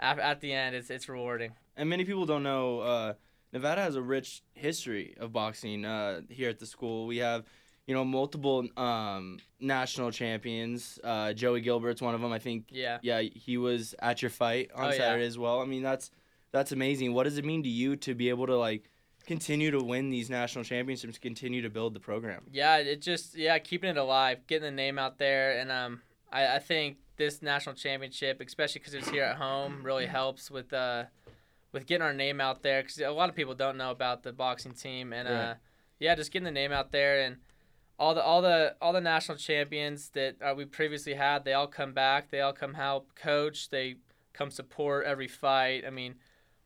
at, 0.00 0.18
at 0.18 0.40
the 0.40 0.52
end, 0.52 0.74
it's 0.76 0.90
it's 0.90 1.08
rewarding. 1.08 1.52
And 1.76 1.88
many 1.88 2.04
people 2.04 2.26
don't 2.26 2.42
know 2.42 2.80
uh, 2.80 3.12
Nevada 3.52 3.82
has 3.82 3.96
a 3.96 4.02
rich 4.02 4.42
history 4.54 5.14
of 5.18 5.32
boxing. 5.32 5.84
Uh, 5.84 6.22
here 6.28 6.50
at 6.50 6.58
the 6.58 6.66
school, 6.66 7.06
we 7.06 7.18
have 7.18 7.44
you 7.86 7.94
know 7.94 8.04
multiple 8.04 8.66
um, 8.76 9.38
national 9.60 10.10
champions. 10.10 10.98
Uh, 11.02 11.32
Joey 11.32 11.60
Gilbert's 11.60 12.02
one 12.02 12.14
of 12.14 12.20
them. 12.20 12.32
I 12.32 12.38
think 12.38 12.66
Yeah. 12.70 12.98
yeah, 13.02 13.20
he 13.20 13.56
was 13.58 13.94
at 14.00 14.22
your 14.22 14.30
fight 14.30 14.70
on 14.74 14.86
Oh, 14.86 14.90
yeah. 14.90 14.96
Saturday 14.96 15.26
as 15.26 15.38
well. 15.38 15.60
I 15.60 15.66
mean, 15.66 15.82
that's 15.82 16.10
that's 16.52 16.72
amazing. 16.72 17.12
What 17.14 17.24
does 17.24 17.38
it 17.38 17.44
mean 17.44 17.62
to 17.62 17.68
you 17.68 17.96
to 17.96 18.14
be 18.14 18.28
able 18.28 18.46
to 18.46 18.56
like 18.56 18.90
continue 19.26 19.70
to 19.72 19.80
win 19.80 20.08
these 20.10 20.30
national 20.30 20.64
championships, 20.64 21.18
continue 21.18 21.60
to 21.62 21.70
build 21.70 21.94
the 21.94 22.00
program? 22.00 22.44
Yeah, 22.50 22.76
it 22.78 23.00
just 23.02 23.36
yeah, 23.36 23.58
keeping 23.58 23.90
it 23.90 23.96
alive, 23.96 24.46
getting 24.46 24.64
the 24.64 24.70
name 24.70 24.98
out 24.98 25.18
there, 25.18 25.58
and 25.58 25.70
um, 25.70 26.02
I, 26.32 26.56
I 26.56 26.58
think 26.58 26.96
this 27.16 27.42
national 27.42 27.74
championship, 27.74 28.40
especially 28.40 28.80
because 28.80 28.94
it's 28.94 29.08
here 29.10 29.24
at 29.24 29.36
home, 29.36 29.82
really 29.82 30.06
helps 30.06 30.50
with 30.50 30.72
uh, 30.72 31.04
with 31.72 31.86
getting 31.86 32.02
our 32.02 32.12
name 32.12 32.40
out 32.40 32.62
there. 32.62 32.82
Because 32.82 32.98
a 32.98 33.10
lot 33.10 33.28
of 33.28 33.34
people 33.36 33.54
don't 33.54 33.76
know 33.76 33.90
about 33.90 34.22
the 34.22 34.32
boxing 34.32 34.72
team, 34.72 35.12
and 35.12 35.28
uh, 35.28 35.54
yeah, 35.98 36.14
just 36.14 36.32
getting 36.32 36.44
the 36.44 36.50
name 36.50 36.72
out 36.72 36.92
there 36.92 37.20
and 37.22 37.36
all 37.98 38.14
the 38.14 38.22
all 38.22 38.42
the 38.42 38.76
all 38.80 38.92
the 38.92 39.00
national 39.00 39.38
champions 39.38 40.10
that 40.10 40.36
uh, 40.42 40.54
we 40.56 40.64
previously 40.64 41.14
had, 41.14 41.44
they 41.44 41.52
all 41.54 41.66
come 41.66 41.92
back. 41.92 42.30
They 42.30 42.40
all 42.40 42.52
come 42.52 42.74
help 42.74 43.14
coach. 43.14 43.70
They 43.70 43.96
come 44.32 44.50
support 44.50 45.06
every 45.06 45.28
fight. 45.28 45.84
I 45.86 45.90
mean, 45.90 46.16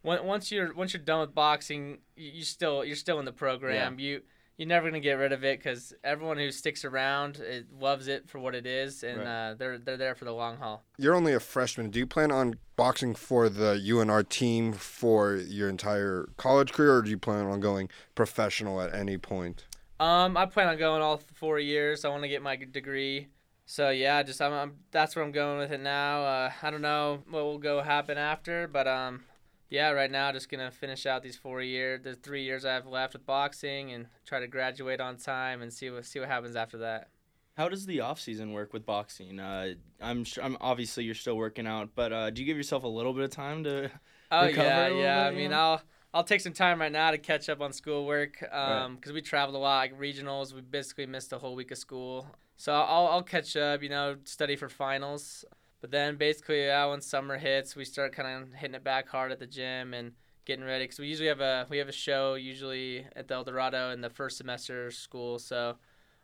on- 0.05 0.25
once 0.27 0.51
you're 0.51 0.75
once 0.75 0.93
you're 0.93 1.03
done 1.03 1.21
with 1.21 1.35
boxing, 1.35 1.99
you, 2.17 2.31
you 2.35 2.43
still 2.45 2.85
you're 2.85 2.97
still 2.97 3.19
in 3.21 3.25
the 3.25 3.33
program. 3.33 3.99
You 4.01 4.23
you're 4.61 4.69
never 4.69 4.91
gonna 4.91 5.01
get 5.01 5.15
rid 5.15 5.33
of 5.33 5.43
it 5.43 5.59
because 5.59 5.95
everyone 6.05 6.37
who 6.37 6.51
sticks 6.51 6.85
around 6.85 7.37
it 7.39 7.65
loves 7.81 8.09
it 8.09 8.29
for 8.29 8.39
what 8.39 8.55
it 8.55 8.67
is, 8.67 9.03
and 9.03 9.21
Right. 9.21 9.27
uh, 9.27 9.55
they're 9.55 9.79
they're 9.79 9.97
there 9.97 10.15
for 10.15 10.27
the 10.27 10.35
long 10.35 10.59
haul. 10.59 10.85
You're 10.99 11.15
only 11.15 11.33
a 11.33 11.41
freshman. 11.41 11.89
Do 11.89 11.99
you 11.99 12.07
plan 12.07 12.31
on 12.31 12.57
boxing 12.77 13.15
for 13.15 13.49
the 13.49 13.81
UNR 13.83 14.23
team 14.23 14.75
for 14.75 15.35
your 15.35 15.71
entire 15.71 16.29
college 16.37 16.75
career, 16.75 16.99
or 16.99 17.01
do 17.01 17.09
you 17.09 17.17
plan 17.17 17.47
on 17.47 17.61
going 17.61 17.89
professional 18.15 18.83
at 18.83 18.95
any 18.95 19.17
point? 19.17 19.65
Um, 19.99 20.37
I 20.37 20.45
plan 20.45 20.69
on 20.69 20.77
going 20.77 21.01
all 21.01 21.17
four 21.17 21.59
years. 21.59 22.05
I 22.05 22.11
want 22.11 22.23
to 22.25 22.29
get 22.29 22.43
my 22.43 22.57
degree. 22.57 23.29
So 23.65 23.89
yeah, 23.89 24.23
just 24.23 24.43
I'm, 24.43 24.53
I'm 24.53 24.73
that's 24.91 25.17
where 25.17 25.25
I'm 25.25 25.33
going 25.33 25.57
with 25.57 25.73
it 25.73 25.81
now. 25.81 26.23
Uh, 26.23 26.53
I 26.63 26.71
don't 26.71 26.83
know 26.83 27.23
what 27.31 27.45
will 27.45 27.59
go 27.59 27.81
happen 27.81 28.19
after, 28.19 28.69
but 28.69 28.87
um, 28.87 29.25
yeah, 29.71 29.91
right 29.91 30.11
now 30.11 30.31
just 30.33 30.51
gonna 30.51 30.71
finish 30.71 31.07
out 31.07 31.23
these 31.23 31.37
four 31.37 31.63
years, 31.63 32.03
the 32.03 32.15
three 32.15 32.43
years 32.43 32.65
I 32.65 32.75
have 32.75 32.87
left 32.87 33.15
with 33.15 33.25
boxing, 33.25 33.93
and 33.93 34.07
try 34.27 34.41
to 34.41 34.47
graduate 34.49 35.01
on 35.01 35.17
time 35.17 35.63
and 35.63 35.73
see 35.73 35.89
what 35.91 36.05
see 36.05 36.19
what 36.21 36.29
happens 36.29 36.57
after 36.57 36.79
that. 36.79 37.09
How 37.57 37.69
does 37.69 37.87
the 37.87 38.01
off 38.01 38.21
season 38.21 38.53
work 38.53 38.73
with 38.73 38.87
boxing? 38.87 39.39
Uh, 39.39 39.75
I'm 40.01 40.25
sure, 40.25 40.43
I'm 40.43 40.57
obviously 40.61 41.05
you're 41.05 41.15
still 41.15 41.37
working 41.37 41.67
out, 41.67 41.91
but 41.95 42.13
uh, 42.13 42.31
do 42.31 42.41
you 42.43 42.47
give 42.47 42.57
yourself 42.57 42.85
a 42.85 42.89
little 42.89 43.13
bit 43.13 43.25
of 43.25 43.31
time 43.31 43.65
to? 43.65 43.91
Oh 44.33 44.47
recover 44.47 44.69
yeah, 44.69 44.89
yeah. 44.89 45.25
bit, 45.25 45.35
I 45.35 45.37
mean, 45.37 45.51
know? 45.51 45.57
I'll 45.59 45.83
I'll 46.15 46.25
take 46.25 46.41
some 46.41 46.53
time 46.53 46.81
right 46.81 46.91
now 46.93 47.11
to 47.11 47.19
catch 47.19 47.49
up 47.49 47.61
on 47.61 47.73
schoolwork 47.73 48.39
Right. 48.43 48.85
um 48.85 48.97
because 48.97 49.13
we 49.13 49.21
traveled 49.23 49.57
a 49.57 49.59
lot, 49.59 49.79
like 49.79 49.99
regionals. 49.99 50.55
We 50.55 50.61
basically 50.61 51.07
missed 51.07 51.33
a 51.33 51.39
whole 51.39 51.55
week 51.55 51.71
of 51.71 51.79
school, 51.79 52.27
so 52.57 52.73
I'll 52.73 53.07
I'll 53.09 53.23
catch 53.23 53.57
up. 53.57 53.83
You 53.83 53.89
know, 53.89 54.17
study 54.25 54.57
for 54.57 54.69
finals. 54.69 55.45
But 55.81 55.91
then 55.91 56.17
basically, 56.17 56.65
yeah, 56.67 56.85
when 56.87 57.01
summer 57.01 57.39
hits, 57.39 57.75
we 57.75 57.85
start 57.85 58.13
kind 58.15 58.43
of 58.43 58.53
hitting 58.55 58.75
it 58.75 58.85
back 58.85 59.09
hard 59.09 59.33
at 59.33 59.39
the 59.39 59.47
gym 59.47 59.95
and 59.95 60.13
getting 60.45 60.65
ready 60.65 60.85
because 60.85 60.99
we 60.99 61.07
usually 61.07 61.29
have 61.29 61.41
a 61.41 61.67
we 61.71 61.79
have 61.79 61.89
a 61.89 61.93
show 61.93 62.35
usually 62.35 63.07
at 63.17 63.29
the 63.29 63.35
El 63.35 63.45
Dorado 63.45 63.91
in 63.91 64.01
the 64.01 64.11
first 64.11 64.37
semester 64.39 64.87
of 64.87 64.95
school. 64.95 65.39
So. 65.39 65.77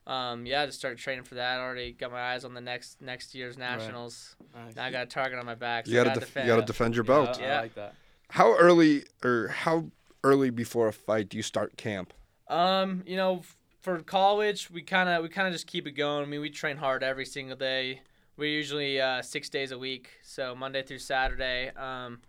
Um, 0.09 0.47
yeah, 0.47 0.63
I 0.63 0.67
just 0.67 0.79
started 0.79 1.01
training 1.01 1.25
for 1.25 1.35
that. 1.35 1.59
Already 1.59 1.91
got 1.91 2.13
my 2.13 2.21
eyes 2.21 2.45
on 2.45 2.55
the 2.55 2.61
next 2.61 3.03
next 3.03 3.35
year's 3.35 3.59
nationals. 3.59 4.37
Now 4.77 4.85
I 4.85 4.93
got 4.93 5.03
a 5.03 5.07
target 5.07 5.37
on 5.37 5.45
my 5.47 5.57
back. 5.57 5.87
So 5.87 5.91
You 5.91 5.97
gotta, 5.97 6.11
gotta 6.11 6.21
def- 6.21 6.29
defend. 6.29 6.47
you 6.47 6.53
gotta 6.55 6.65
defend 6.67 6.95
your 6.95 7.03
belt. 7.03 7.41
I 7.41 7.43
Yeah. 7.43 7.61
like 7.63 7.75
that. 7.75 7.95
How 8.31 8.55
early 8.57 9.03
or 9.25 9.49
how 9.49 9.91
early 10.23 10.51
before 10.51 10.87
a 10.87 10.93
fight 10.93 11.29
do 11.29 11.37
you 11.37 11.43
start 11.43 11.77
camp? 11.77 12.15
Um, 12.47 13.03
you 13.05 13.17
know, 13.17 13.43
for 13.81 13.99
college, 14.01 14.71
we 14.71 14.81
kind 14.83 15.09
of 15.09 15.25
we 15.25 15.29
kind 15.29 15.49
of 15.49 15.53
just 15.53 15.67
keep 15.67 15.89
it 15.89 15.93
going. 15.97 16.23
I 16.23 16.27
mean, 16.27 16.41
we 16.41 16.51
train 16.51 16.77
hard 16.77 17.03
every 17.03 17.27
single 17.27 17.57
day. 17.57 18.03
We're 18.37 18.51
usually 18.51 19.01
uh, 19.01 19.23
six 19.23 19.49
days 19.49 19.73
a 19.73 19.79
week, 19.79 20.11
so 20.23 20.55
Monday 20.55 20.83
through 20.83 20.99
Saturday. 20.99 21.71
Um, 21.71 22.21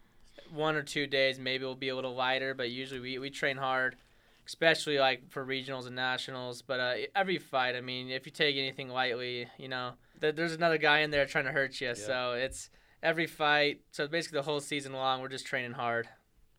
one 0.53 0.77
or 0.77 0.81
two 0.81 1.05
days 1.05 1.37
maybe 1.37 1.65
will 1.65 1.75
be 1.75 1.89
a 1.89 1.95
little 1.95 2.15
lighter, 2.15 2.53
but 2.53 2.69
usually 2.69 3.01
we, 3.01 3.19
we 3.19 3.29
train 3.29 3.57
hard, 3.57 3.97
especially 4.45 4.99
like 4.99 5.29
for 5.29 5.45
regionals 5.45 5.85
and 5.85 5.97
nationals. 5.97 6.61
But 6.61 6.79
uh, 6.79 6.93
every 7.13 7.39
fight, 7.39 7.75
I 7.75 7.81
mean, 7.81 8.09
if 8.09 8.25
you 8.25 8.31
take 8.31 8.55
anything 8.55 8.87
lightly, 8.87 9.47
you 9.57 9.67
know, 9.67 9.93
th- 10.21 10.35
there's 10.35 10.53
another 10.53 10.77
guy 10.77 10.99
in 10.99 11.11
there 11.11 11.25
trying 11.25 11.43
to 11.43 11.51
hurt 11.51 11.81
you. 11.81 11.93
So 11.93 12.33
it's 12.33 12.69
every 13.03 13.27
fight. 13.27 13.81
So 13.91 14.07
basically 14.07 14.39
the 14.39 14.43
whole 14.43 14.61
season 14.61 14.93
long, 14.93 15.21
we're 15.21 15.27
just 15.27 15.45
training 15.45 15.73
hard. 15.73 16.07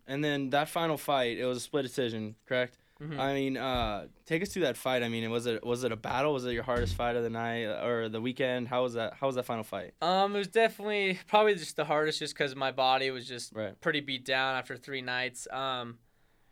And 0.06 0.22
then 0.22 0.50
that 0.50 0.68
final 0.68 0.98
fight, 0.98 1.38
it 1.38 1.46
was 1.46 1.56
a 1.56 1.60
split 1.60 1.84
decision, 1.84 2.34
correct? 2.46 2.76
Mhm. 3.00 3.18
I 3.18 3.32
mean, 3.34 3.56
uh, 3.56 4.06
take 4.26 4.42
us 4.42 4.48
through 4.48 4.62
that 4.62 4.76
fight. 4.76 5.04
I 5.04 5.08
mean, 5.08 5.30
was 5.30 5.46
it 5.46 5.64
was 5.64 5.84
it 5.84 5.92
a 5.92 5.96
battle? 5.96 6.32
Was 6.32 6.44
it 6.44 6.52
your 6.52 6.64
hardest 6.64 6.94
fight 6.96 7.14
of 7.14 7.22
the 7.22 7.30
night 7.30 7.66
uh, 7.66 7.86
or 7.86 8.08
the 8.08 8.20
weekend? 8.20 8.66
How 8.68 8.82
was 8.82 8.94
that? 8.94 9.14
How 9.14 9.26
was 9.28 9.36
that 9.36 9.44
final 9.44 9.62
fight? 9.62 9.94
Um, 10.02 10.34
it 10.34 10.38
was 10.38 10.48
definitely 10.48 11.18
probably 11.28 11.54
just 11.54 11.76
the 11.76 11.84
hardest, 11.84 12.18
just 12.18 12.34
because 12.34 12.56
my 12.56 12.72
body 12.72 13.10
was 13.12 13.28
just 13.28 13.54
Right. 13.54 13.80
pretty 13.80 14.00
beat 14.00 14.24
down 14.24 14.56
after 14.56 14.76
three 14.76 15.00
nights. 15.00 15.46
Um, 15.52 15.98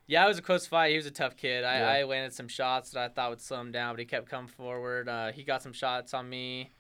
yeah, 0.07 0.25
it 0.25 0.29
was 0.29 0.39
a 0.39 0.43
close 0.43 0.69
fight. 0.69 0.91
He 0.93 0.97
was 0.97 1.07
a 1.07 1.11
tough 1.11 1.37
kid. 1.37 1.65
I, 1.65 1.79
Yeah. 1.81 1.89
I 1.91 2.05
landed 2.05 2.33
some 2.33 2.47
shots 2.47 2.91
that 2.93 3.03
I 3.03 3.09
thought 3.13 3.31
would 3.31 3.41
slow 3.41 3.61
him 3.61 3.73
down, 3.73 3.95
but 3.95 3.99
he 3.99 4.07
kept 4.07 4.29
coming 4.29 4.47
forward. 4.47 5.09
Uh, 5.09 5.33
he 5.33 5.43
got 5.43 5.63
some 5.65 5.73
shots 5.73 6.15
on 6.15 6.29
me. 6.29 6.71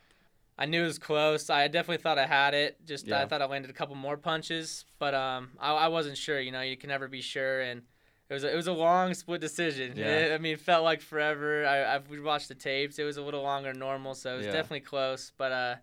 I 0.56 0.66
knew 0.66 0.84
it 0.84 0.86
was 0.86 1.00
close. 1.00 1.50
I 1.50 1.66
definitely 1.66 2.00
thought 2.02 2.18
I 2.18 2.26
had 2.26 2.54
it. 2.54 2.86
Just 2.86 3.08
Yeah. 3.08 3.20
I 3.20 3.26
thought 3.26 3.42
I 3.42 3.46
landed 3.46 3.68
a 3.68 3.74
couple 3.74 3.96
more 3.96 4.16
punches, 4.16 4.84
but 5.00 5.12
um, 5.12 5.50
I, 5.58 5.72
I 5.72 5.88
wasn't 5.88 6.16
sure. 6.16 6.38
You 6.40 6.52
know, 6.52 6.60
you 6.62 6.76
can 6.76 6.88
never 6.88 7.08
be 7.08 7.20
sure, 7.20 7.62
and 7.62 7.82
it 8.28 8.34
was 8.34 8.44
a, 8.44 8.52
it 8.52 8.56
was 8.56 8.66
a 8.66 8.72
long 8.72 9.14
split 9.14 9.40
decision. 9.40 9.92
Yeah. 9.96 10.32
I 10.34 10.38
mean, 10.38 10.54
it 10.54 10.60
felt 10.60 10.84
like 10.84 11.00
forever. 11.00 11.64
I 11.66 11.94
I've 11.94 12.08
we 12.08 12.20
watched 12.20 12.48
the 12.48 12.54
tapes. 12.54 12.98
It 12.98 13.04
was 13.04 13.16
a 13.16 13.22
little 13.22 13.42
longer 13.42 13.70
than 13.70 13.78
normal, 13.78 14.14
so 14.14 14.34
it 14.34 14.38
was 14.38 14.46
Yeah. 14.46 14.52
definitely 14.52 14.80
close. 14.80 15.32
But 15.38 15.52
uh, 15.52 15.74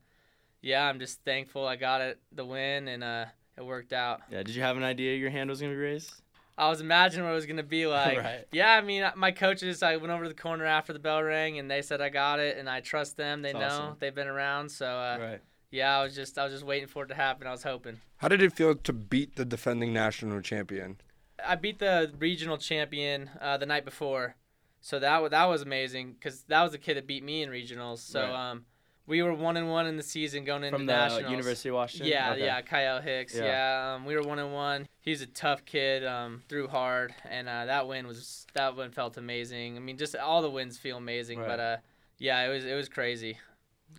yeah, 0.62 0.88
I'm 0.88 1.00
just 1.00 1.22
thankful 1.24 1.66
I 1.68 1.76
got 1.76 2.02
it 2.02 2.20
the 2.32 2.46
win, 2.46 2.88
and 2.88 3.04
uh, 3.04 3.26
it 3.58 3.66
worked 3.66 3.94
out. 3.94 4.22
Yeah. 4.32 4.44
Did 4.44 4.56
you 4.56 4.62
have 4.62 4.78
an 4.78 4.84
idea 4.84 5.16
your 5.18 5.30
hand 5.30 5.50
was 5.50 5.62
gonna 5.62 5.74
be 5.74 5.78
raised? 5.80 6.12
I 6.56 6.70
was 6.70 6.82
imagining 6.82 7.26
what 7.26 7.32
it 7.32 7.36
was 7.36 7.46
gonna 7.48 7.64
be 7.64 7.88
like. 8.02 8.18
Right. 8.18 8.46
Yeah, 8.52 8.74
I 8.76 8.82
mean, 8.82 9.10
my 9.16 9.32
coaches. 9.32 9.82
I 9.82 9.96
went 9.98 10.12
over 10.12 10.24
to 10.24 10.30
the 10.30 10.36
corner 10.36 10.66
after 10.66 10.94
the 10.94 11.00
bell 11.00 11.24
rang, 11.24 11.58
and 11.60 11.70
they 11.72 11.82
said 11.82 12.02
I 12.02 12.10
got 12.10 12.40
it, 12.40 12.58
and 12.58 12.70
I 12.70 12.80
trust 12.82 13.18
them. 13.18 13.42
They 13.42 13.54
That's 13.54 13.62
know 13.78 13.84
awesome. 13.86 13.98
they've 14.00 14.14
been 14.14 14.28
around, 14.28 14.70
so 14.70 14.86
uh, 14.88 15.18
right. 15.20 15.42
yeah, 15.72 15.98
I 15.98 16.04
was 16.04 16.14
just 16.14 16.38
I 16.38 16.44
was 16.44 16.54
just 16.54 16.66
waiting 16.66 16.88
for 16.88 17.04
it 17.04 17.08
to 17.08 17.16
happen. 17.16 17.48
I 17.48 17.52
was 17.52 17.64
hoping. 17.64 18.00
How 18.18 18.28
did 18.28 18.42
it 18.42 18.54
feel 18.54 18.76
to 18.76 18.94
beat 18.94 19.36
the 19.38 19.46
defending 19.46 19.94
national 19.94 20.42
champion? 20.42 20.98
I 21.46 21.56
beat 21.56 21.80
the 21.80 22.12
regional 22.18 22.58
champion 22.58 23.30
uh, 23.42 23.58
the 23.58 23.66
night 23.66 23.86
before, 23.86 24.36
so 24.82 25.00
that 25.00 25.22
was 25.22 25.32
that 25.32 25.46
was 25.46 25.62
amazing 25.62 26.14
because 26.14 26.44
that 26.44 26.62
was 26.64 26.72
the 26.72 26.78
kid 26.78 26.98
that 26.98 27.08
beat 27.08 27.24
me 27.24 27.42
in 27.44 27.50
regionals. 27.50 28.00
So 28.00 28.22
Right. 28.22 28.52
um, 28.52 28.66
we 29.06 29.22
were 29.22 29.34
one 29.34 29.58
and 29.58 29.70
one 29.70 29.86
in 29.86 29.98
the 29.98 30.04
season 30.04 30.46
going 30.46 30.64
into 30.64 30.78
From 30.78 30.86
the 30.86 30.94
nationals. 30.94 31.30
University 31.32 31.70
of 31.70 31.76
Washington. 31.76 32.08
Yeah, 32.08 32.32
Okay. 32.32 32.46
yeah, 32.46 32.62
Kyle 32.62 33.02
Hicks. 33.02 33.36
Yeah. 33.36 33.46
Yeah, 33.46 33.94
um, 33.96 34.06
we 34.06 34.16
were 34.16 34.22
one 34.22 34.40
and 34.40 34.54
one. 34.54 34.88
He's 35.02 35.22
a 35.22 35.26
tough 35.28 35.66
kid. 35.66 36.06
Um, 36.06 36.44
threw 36.48 36.68
hard, 36.70 37.14
and 37.30 37.50
uh, 37.50 37.66
that 37.66 37.88
win 37.88 38.08
was 38.08 38.46
that 38.54 38.76
win 38.78 38.92
felt 38.92 39.18
amazing. 39.18 39.76
I 39.76 39.80
mean, 39.80 39.98
just 39.98 40.16
all 40.16 40.42
the 40.42 40.50
wins 40.50 40.78
feel 40.78 40.98
amazing, 40.98 41.40
Right. 41.40 41.48
but 41.48 41.60
uh, 41.60 41.78
yeah, 42.18 42.40
it 42.46 42.50
was 42.54 42.64
it 42.66 42.76
was 42.76 42.88
crazy, 42.88 43.38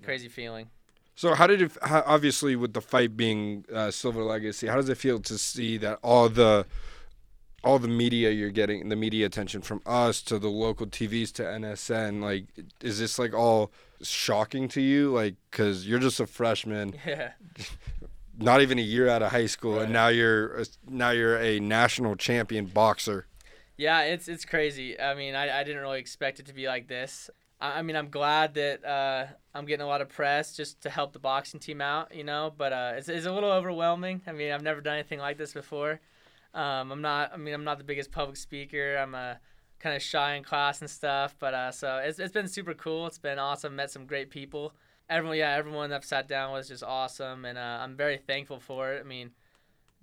crazy 0.02 0.28
feeling. 0.28 0.70
So 1.16 1.34
how 1.34 1.46
did 1.46 1.62
it? 1.62 1.70
How, 1.82 2.02
obviously, 2.06 2.56
with 2.56 2.72
the 2.72 2.80
fight 2.80 3.16
being 3.16 3.64
uh, 3.72 3.90
Silver 3.90 4.22
Legacy, 4.24 4.66
how 4.66 4.76
does 4.76 4.88
it 4.88 4.96
feel 4.96 5.20
to 5.20 5.38
see 5.38 5.76
that 5.78 5.98
all 6.02 6.28
the 6.28 6.66
all 7.64 7.78
the 7.78 7.88
media 7.88 8.30
you're 8.30 8.50
getting, 8.50 8.88
the 8.88 8.96
media 8.96 9.26
attention 9.26 9.62
from 9.62 9.80
us 9.86 10.22
to 10.22 10.38
the 10.38 10.48
local 10.48 10.86
TVs 10.86 11.32
to 11.34 11.42
NSN, 11.42 12.22
like, 12.22 12.44
is 12.82 12.98
this 12.98 13.18
like 13.18 13.32
all 13.34 13.70
shocking 14.02 14.68
to 14.68 14.80
you? 14.80 15.10
Like, 15.12 15.34
because 15.50 15.86
you're 15.88 15.98
just 15.98 16.20
a 16.20 16.26
freshman, 16.26 16.94
Yeah. 17.06 17.32
not 18.38 18.60
even 18.62 18.78
a 18.78 18.82
year 18.82 19.08
out 19.08 19.22
of 19.22 19.30
high 19.30 19.46
school, 19.46 19.74
Right. 19.76 19.84
and 19.84 19.92
now 19.92 20.08
you're 20.08 20.60
a, 20.60 20.66
now 20.88 21.10
you're 21.10 21.38
a 21.38 21.60
national 21.60 22.16
champion 22.16 22.66
boxer. 22.66 23.26
Yeah, 23.76 24.02
it's 24.02 24.28
it's 24.28 24.44
crazy. 24.44 25.00
I 25.00 25.14
mean, 25.14 25.34
I, 25.34 25.60
I 25.60 25.64
didn't 25.64 25.82
really 25.82 25.98
expect 25.98 26.38
it 26.40 26.46
to 26.46 26.52
be 26.54 26.66
like 26.68 26.86
this. 26.86 27.28
I, 27.60 27.78
I 27.78 27.82
mean, 27.82 27.96
I'm 27.96 28.08
glad 28.08 28.54
that 28.54 28.84
uh, 28.84 29.26
I'm 29.54 29.64
getting 29.66 29.82
a 29.84 29.88
lot 29.88 30.00
of 30.00 30.08
press 30.08 30.54
just 30.56 30.80
to 30.82 30.90
help 30.90 31.12
the 31.12 31.18
boxing 31.18 31.58
team 31.60 31.80
out, 31.80 32.14
you 32.14 32.22
know. 32.24 32.52
But 32.56 32.72
uh, 32.72 32.92
it's, 32.96 33.08
it's 33.08 33.26
a 33.26 33.32
little 33.32 33.50
overwhelming. 33.50 34.22
I 34.28 34.32
mean, 34.32 34.52
I've 34.52 34.62
never 34.62 34.80
done 34.80 34.94
anything 34.94 35.18
like 35.18 35.38
this 35.38 35.52
before. 35.52 36.00
Um, 36.54 36.92
I'm 36.92 37.02
not. 37.02 37.32
I 37.34 37.36
mean, 37.36 37.54
I'm 37.54 37.64
not 37.64 37.78
the 37.78 37.84
biggest 37.84 38.12
public 38.12 38.36
speaker. 38.36 38.96
I'm 38.96 39.14
uh, 39.14 39.34
kind 39.78 39.94
of 39.96 40.02
shy 40.02 40.34
in 40.34 40.44
class 40.44 40.80
and 40.80 40.88
stuff. 40.88 41.34
But 41.38 41.54
uh, 41.54 41.70
so 41.72 41.98
it's 41.98 42.18
it's 42.18 42.32
been 42.32 42.48
super 42.48 42.74
cool. 42.74 43.06
It's 43.06 43.18
been 43.18 43.38
awesome. 43.38 43.76
Met 43.76 43.90
some 43.90 44.06
great 44.06 44.30
people. 44.30 44.72
Everyone, 45.10 45.36
yeah, 45.36 45.52
everyone 45.52 45.92
I've 45.92 46.04
sat 46.04 46.28
down 46.28 46.52
was 46.52 46.68
just 46.68 46.82
awesome, 46.82 47.44
and 47.44 47.58
uh, 47.58 47.78
I'm 47.82 47.96
very 47.96 48.16
thankful 48.16 48.58
for 48.60 48.94
it. 48.94 49.00
I 49.00 49.06
mean 49.06 49.32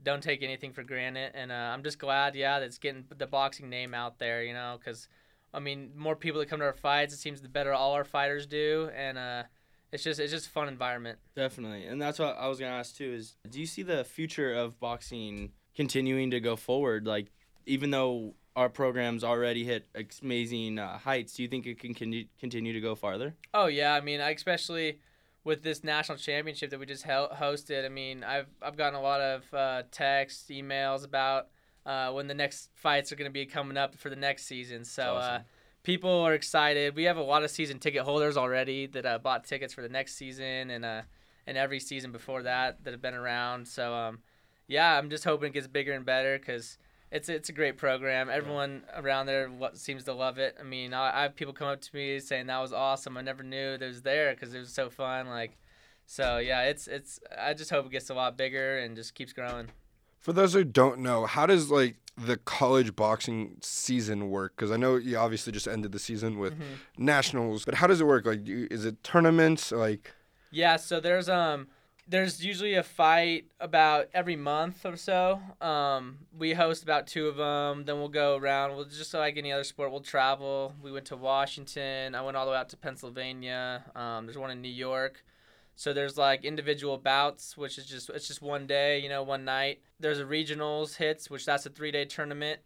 don't 0.04 0.24
take 0.24 0.44
anything 0.44 0.74
for 0.74 0.84
granted. 0.84 1.32
And 1.36 1.52
uh, 1.52 1.56
I'm 1.56 1.84
just 1.84 2.00
glad, 2.00 2.36
yeah, 2.36 2.60
that 2.60 2.66
it's 2.66 2.78
getting 2.78 3.06
the 3.16 3.28
boxing 3.28 3.70
name 3.70 3.94
out 3.94 4.20
there, 4.20 4.44
you 4.44 4.54
know, 4.54 4.78
because, 4.80 5.08
I 5.54 5.60
mean, 5.60 5.92
more 5.96 6.16
people 6.16 6.40
that 6.40 6.50
come 6.50 6.60
to 6.60 6.66
our 6.66 6.74
fights, 6.74 7.14
it 7.14 7.18
seems 7.18 7.42
the 7.42 7.50
better 7.50 7.74
all 7.74 7.94
our 7.94 8.04
fighters 8.04 8.46
do. 8.46 8.90
And 8.96 9.18
uh, 9.18 9.44
it's 9.92 10.04
just 10.04 10.20
it's 10.20 10.32
just 10.32 10.48
a 10.48 10.50
fun 10.50 10.68
environment. 10.68 11.20
Definitely, 11.36 11.86
and 11.86 12.02
that's 12.02 12.18
what 12.18 12.38
I 12.38 12.48
was 12.48 12.60
gonna 12.60 12.72
ask 12.72 12.96
too. 12.96 13.14
Is 13.14 13.36
do 13.50 13.60
you 13.60 13.66
see 13.66 13.84
the 13.84 14.06
future 14.06 14.54
of 14.54 14.80
boxing 14.80 15.52
continuing 15.76 16.32
to 16.32 16.40
go 16.40 16.56
forward? 16.56 17.06
Like, 17.06 17.32
even 17.66 17.92
though 17.92 18.36
our 18.56 18.70
programs 18.70 19.24
already 19.24 19.64
hit 19.64 19.88
amazing 20.22 20.80
uh, 20.80 20.98
heights, 20.98 21.34
do 21.34 21.44
you 21.44 21.50
think 21.50 21.66
it 21.66 21.80
can 21.80 21.94
con- 21.94 22.26
continue 22.40 22.74
to 22.74 22.82
go 22.82 22.96
farther? 22.96 23.36
Oh, 23.54 23.68
yeah. 23.68 23.94
I 23.94 24.02
mean, 24.02 24.22
I 24.22 24.32
especially 24.32 25.00
with 25.44 25.64
this 25.64 25.84
national 25.84 26.18
championship 26.18 26.70
that 26.70 26.80
we 26.80 26.86
just 26.86 27.04
hel- 27.04 27.30
hosted, 27.30 27.86
I 27.86 27.90
mean, 27.90 28.24
I've, 28.24 28.48
I've 28.62 28.78
gotten 28.78 29.00
a 29.00 29.02
lot 29.02 29.22
of 29.22 29.54
uh, 29.54 29.84
texts, 29.92 30.50
emails 30.52 31.04
about 31.04 31.48
uh, 31.86 32.12
when 32.12 32.28
the 32.28 32.34
next 32.34 32.70
fights 32.76 33.12
are 33.12 33.16
going 33.16 33.30
to 33.30 33.34
be 33.34 33.46
coming 33.46 33.78
up 33.78 33.96
for 33.98 34.10
the 34.10 34.16
next 34.16 34.46
season. 34.46 34.86
So, 34.86 35.04
uh, 35.04 35.06
awesome. 35.16 35.44
people 35.84 36.12
are 36.12 36.34
excited. 36.34 36.96
We 36.96 37.04
have 37.04 37.18
a 37.18 37.24
lot 37.24 37.44
of 37.44 37.50
season 37.50 37.80
ticket 37.80 38.04
holders 38.04 38.38
already 38.38 38.86
that 38.88 39.06
uh, 39.06 39.18
bought 39.18 39.46
tickets 39.46 39.74
for 39.74 39.82
the 39.82 39.90
next 39.90 40.16
season 40.16 40.70
and 40.70 40.86
uh, 40.86 41.02
and 41.48 41.58
every 41.58 41.80
season 41.80 42.12
before 42.12 42.44
that 42.44 42.84
that 42.84 42.92
have 42.92 43.02
been 43.02 43.16
around. 43.16 43.68
So 43.68 43.94
um, 43.94 44.20
yeah, 44.68 44.98
I'm 44.98 45.10
just 45.10 45.24
hoping 45.24 45.50
it 45.50 45.54
gets 45.54 45.68
bigger 45.68 45.94
and 45.94 46.06
better 46.06 46.38
because 46.38 46.78
it's 47.12 47.28
it's 47.30 47.50
a 47.50 47.54
great 47.54 47.78
program. 47.78 48.30
Everyone 48.30 48.84
around 48.96 49.26
there 49.26 49.50
what 49.50 49.78
seems 49.78 50.06
to 50.06 50.14
love 50.14 50.38
it. 50.38 50.56
I 50.60 50.64
mean, 50.64 50.94
I, 50.94 51.20
I 51.20 51.22
have 51.24 51.36
people 51.36 51.54
come 51.54 51.68
up 51.68 51.82
to 51.82 51.96
me 51.96 52.20
saying 52.20 52.48
that 52.48 52.60
was 52.60 52.72
awesome. 52.72 53.18
I 53.18 53.22
never 53.22 53.44
knew 53.44 53.72
that 53.72 53.82
it 53.84 53.88
was 53.88 54.02
there 54.02 54.34
because 54.34 54.54
it 54.54 54.60
was 54.60 54.74
so 54.74 54.90
fun. 54.90 55.28
Like, 55.28 55.58
so 56.06 56.38
yeah, 56.38 56.64
it's 56.64 56.88
it's. 56.88 57.20
I 57.38 57.54
just 57.54 57.70
hope 57.70 57.86
it 57.86 57.92
gets 57.92 58.10
a 58.10 58.14
lot 58.14 58.38
bigger 58.38 58.80
and 58.80 58.96
just 58.96 59.14
keeps 59.14 59.34
growing. 59.34 59.68
For 60.20 60.34
those 60.34 60.54
who 60.54 60.64
don't 60.64 61.00
know, 61.00 61.26
how 61.26 61.46
does 61.48 61.70
like 61.72 61.98
the 62.16 62.38
college 62.38 62.96
boxing 62.96 63.58
season 63.62 64.30
work? 64.30 64.54
Because 64.56 64.72
I 64.72 64.78
know 64.78 64.96
you 64.96 65.18
obviously 65.18 65.52
just 65.52 65.68
ended 65.68 65.92
the 65.92 66.00
season 66.00 66.38
with 66.38 66.54
nationals, 66.98 67.66
but 67.66 67.76
how 67.76 67.88
does 67.88 68.00
it 68.02 68.06
work? 68.06 68.26
Like, 68.26 68.42
is 68.46 68.86
it 68.86 69.04
tournaments? 69.04 69.72
Like, 69.72 70.14
Yeah, 70.52 70.76
so 70.76 71.00
there's 71.00 71.28
um 71.28 71.68
there's 72.08 72.44
usually 72.44 72.76
a 72.76 72.84
fight 72.84 73.46
about 73.60 74.10
every 74.14 74.36
month 74.36 74.86
or 74.86 74.98
so. 74.98 75.40
Um, 75.62 76.20
we 76.38 76.54
host 76.54 76.84
about 76.84 77.08
two 77.08 77.28
of 77.28 77.38
them. 77.38 77.86
Then 77.86 77.98
we'll 77.98 78.10
go 78.10 78.36
around. 78.36 78.76
We'll 78.76 78.86
just 78.86 79.14
like 79.14 79.38
any 79.38 79.52
other 79.52 79.64
sport, 79.64 79.92
we'll 79.92 80.02
travel. 80.02 80.74
We 80.82 80.92
went 80.92 81.06
to 81.06 81.16
Washington. 81.16 82.16
I 82.16 82.22
went 82.22 82.36
all 82.36 82.46
the 82.46 82.52
way 82.52 82.58
out 82.58 82.70
to 82.70 82.78
Pennsylvania. 82.78 83.84
Um, 83.96 84.26
there's 84.26 84.38
one 84.38 84.52
in 84.52 84.62
New 84.62 84.70
York. 84.70 85.24
So 85.76 85.94
there's 85.94 86.18
like 86.18 86.44
individual 86.44 86.98
bouts, 86.98 87.58
which 87.58 87.78
is 87.78 87.86
just 87.86 88.10
it's 88.10 88.28
just 88.28 88.42
one 88.42 88.68
day, 88.68 89.00
you 89.00 89.10
know, 89.10 89.24
one 89.24 89.46
night. 89.46 89.80
There's 90.00 90.20
a 90.20 90.26
regionals 90.26 90.96
hits, 90.96 91.30
which 91.30 91.46
that's 91.46 91.66
a 91.66 91.70
three 91.70 91.92
day 91.92 92.06
tournament, 92.06 92.60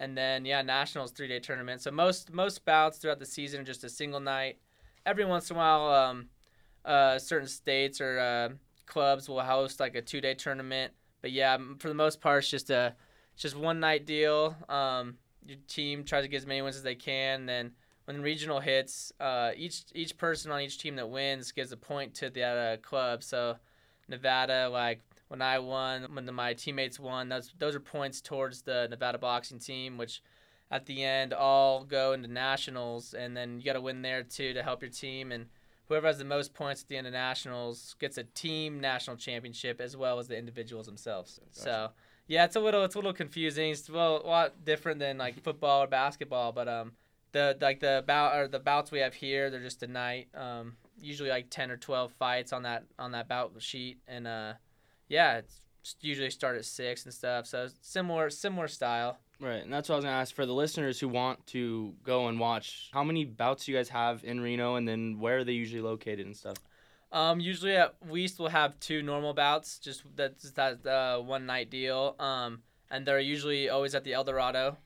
and 0.00 0.16
then 0.16 0.44
yeah, 0.44 0.62
nationals 0.62 1.12
three 1.12 1.28
day 1.28 1.38
tournament. 1.38 1.82
So 1.82 1.90
most 1.90 2.32
most 2.32 2.64
bouts 2.64 2.98
throughout 2.98 3.18
the 3.18 3.26
season 3.26 3.60
are 3.60 3.64
just 3.64 3.84
a 3.84 3.88
single 3.88 4.20
night. 4.20 4.58
Every 5.04 5.24
once 5.24 5.50
in 5.50 5.56
a 5.56 5.58
while, 5.58 5.92
um, 5.92 6.28
uh, 6.84 7.18
certain 7.18 7.46
states 7.46 8.00
or 8.00 8.18
uh, 8.18 8.48
clubs 8.86 9.28
will 9.28 9.40
host 9.40 9.80
like 9.80 9.94
a 9.94 10.02
two 10.02 10.20
day 10.20 10.34
tournament. 10.34 10.92
But 11.22 11.32
yeah, 11.32 11.58
for 11.78 11.88
the 11.88 11.94
most 11.94 12.20
part, 12.20 12.38
it's 12.38 12.50
just 12.50 12.70
a 12.70 12.94
it's 13.34 13.42
just 13.42 13.56
one 13.56 13.80
night 13.80 14.06
deal. 14.06 14.56
Um, 14.68 15.18
your 15.46 15.58
team 15.68 16.04
tries 16.04 16.24
to 16.24 16.28
get 16.28 16.38
as 16.38 16.46
many 16.46 16.62
wins 16.62 16.76
as 16.76 16.82
they 16.82 16.94
can. 16.94 17.46
Then 17.46 17.72
when 18.06 18.22
regional 18.22 18.60
hits, 18.60 19.12
uh, 19.20 19.52
each 19.56 19.82
each 19.94 20.16
person 20.16 20.50
on 20.50 20.60
each 20.60 20.78
team 20.78 20.96
that 20.96 21.08
wins 21.08 21.52
gives 21.52 21.72
a 21.72 21.76
point 21.76 22.14
to 22.14 22.30
the 22.30 22.42
uh, 22.42 22.76
club. 22.78 23.22
So 23.22 23.56
Nevada, 24.08 24.68
like 24.68 25.02
when 25.28 25.42
I 25.42 25.58
won, 25.58 26.14
when 26.14 26.24
the, 26.24 26.32
my 26.32 26.54
teammates 26.54 27.00
won, 27.00 27.28
those 27.28 27.52
those 27.58 27.74
are 27.74 27.80
points 27.80 28.20
towards 28.20 28.62
the 28.62 28.86
Nevada 28.88 29.18
boxing 29.18 29.58
team, 29.58 29.98
which 29.98 30.22
at 30.70 30.86
the 30.86 31.04
end 31.04 31.32
all 31.32 31.84
go 31.84 32.12
into 32.12 32.28
nationals, 32.28 33.14
and 33.14 33.36
then 33.36 33.58
you 33.58 33.64
got 33.64 33.74
to 33.74 33.80
win 33.80 34.02
there 34.02 34.22
too 34.22 34.52
to 34.54 34.62
help 34.62 34.82
your 34.82 34.90
team 34.90 35.32
and 35.32 35.46
whoever 35.88 36.06
has 36.06 36.18
the 36.18 36.24
most 36.24 36.54
points 36.54 36.82
at 36.82 36.88
the 36.88 36.96
end 36.96 37.06
of 37.06 37.12
nationals 37.12 37.94
gets 37.98 38.18
a 38.18 38.24
team 38.24 38.80
national 38.80 39.16
championship 39.16 39.80
as 39.80 39.96
well 39.96 40.18
as 40.18 40.28
the 40.28 40.36
individuals 40.36 40.86
themselves. 40.86 41.40
So 41.52 41.90
yeah, 42.28 42.44
it's 42.44 42.56
a 42.56 42.60
little 42.60 42.84
it's 42.84 42.94
a 42.94 42.98
little 42.98 43.12
confusing. 43.12 43.70
It's 43.70 43.88
well 43.88 44.22
a 44.24 44.26
lot 44.26 44.64
different 44.64 44.98
than 44.98 45.18
like 45.18 45.40
football 45.42 45.84
or 45.84 45.86
basketball, 45.86 46.52
but 46.52 46.68
um, 46.68 46.92
the 47.32 47.56
like 47.60 47.80
the 47.80 48.02
bout 48.06 48.36
or 48.36 48.48
the 48.48 48.58
bouts 48.58 48.90
we 48.90 48.98
have 48.98 49.14
here, 49.14 49.50
they're 49.50 49.60
just 49.60 49.82
a 49.82 49.86
night. 49.86 50.28
Um, 50.34 50.76
usually 51.00 51.30
like 51.30 51.46
ten 51.50 51.70
or 51.70 51.76
twelve 51.76 52.12
fights 52.12 52.52
on 52.52 52.62
that 52.64 52.84
on 52.98 53.12
that 53.12 53.28
bout 53.28 53.52
sheet, 53.58 53.98
and 54.08 54.26
uh, 54.26 54.54
yeah, 55.08 55.38
it's 55.38 55.60
usually 56.00 56.30
start 56.30 56.56
at 56.56 56.64
six 56.64 57.04
and 57.04 57.14
stuff. 57.14 57.46
So 57.46 57.68
similar 57.80 58.30
similar 58.30 58.68
style. 58.68 59.18
Right, 59.38 59.62
and 59.62 59.72
that's 59.72 59.88
what 59.88 59.96
I 59.96 59.98
was 59.98 60.04
gonna 60.04 60.16
ask 60.16 60.34
for 60.34 60.46
the 60.46 60.54
listeners 60.54 60.98
who 60.98 61.08
want 61.08 61.46
to 61.48 61.94
go 62.02 62.28
and 62.28 62.40
watch. 62.40 62.88
How 62.92 63.04
many 63.04 63.24
bouts 63.24 63.66
do 63.66 63.72
you 63.72 63.78
guys 63.78 63.88
have 63.90 64.24
in 64.24 64.40
Reno, 64.40 64.76
and 64.76 64.88
then 64.88 65.18
where 65.18 65.38
are 65.38 65.44
they 65.44 65.52
usually 65.52 65.82
located 65.82 66.24
and 66.26 66.36
stuff? 66.36 66.56
Um, 67.12 67.38
usually 67.40 67.76
at 67.76 67.94
Weast 68.08 68.38
we'll 68.38 68.48
have 68.48 68.78
two 68.80 69.02
normal 69.02 69.34
bouts, 69.34 69.78
just 69.78 70.02
that's 70.16 70.50
that 70.52 70.86
uh, 70.86 71.20
one 71.20 71.46
night 71.46 71.70
deal. 71.70 72.16
Um, 72.18 72.62
and 72.90 73.06
they're 73.06 73.20
usually 73.20 73.68
always 73.68 73.94
at 73.94 74.04
the 74.04 74.14
Eldorado, 74.14 74.78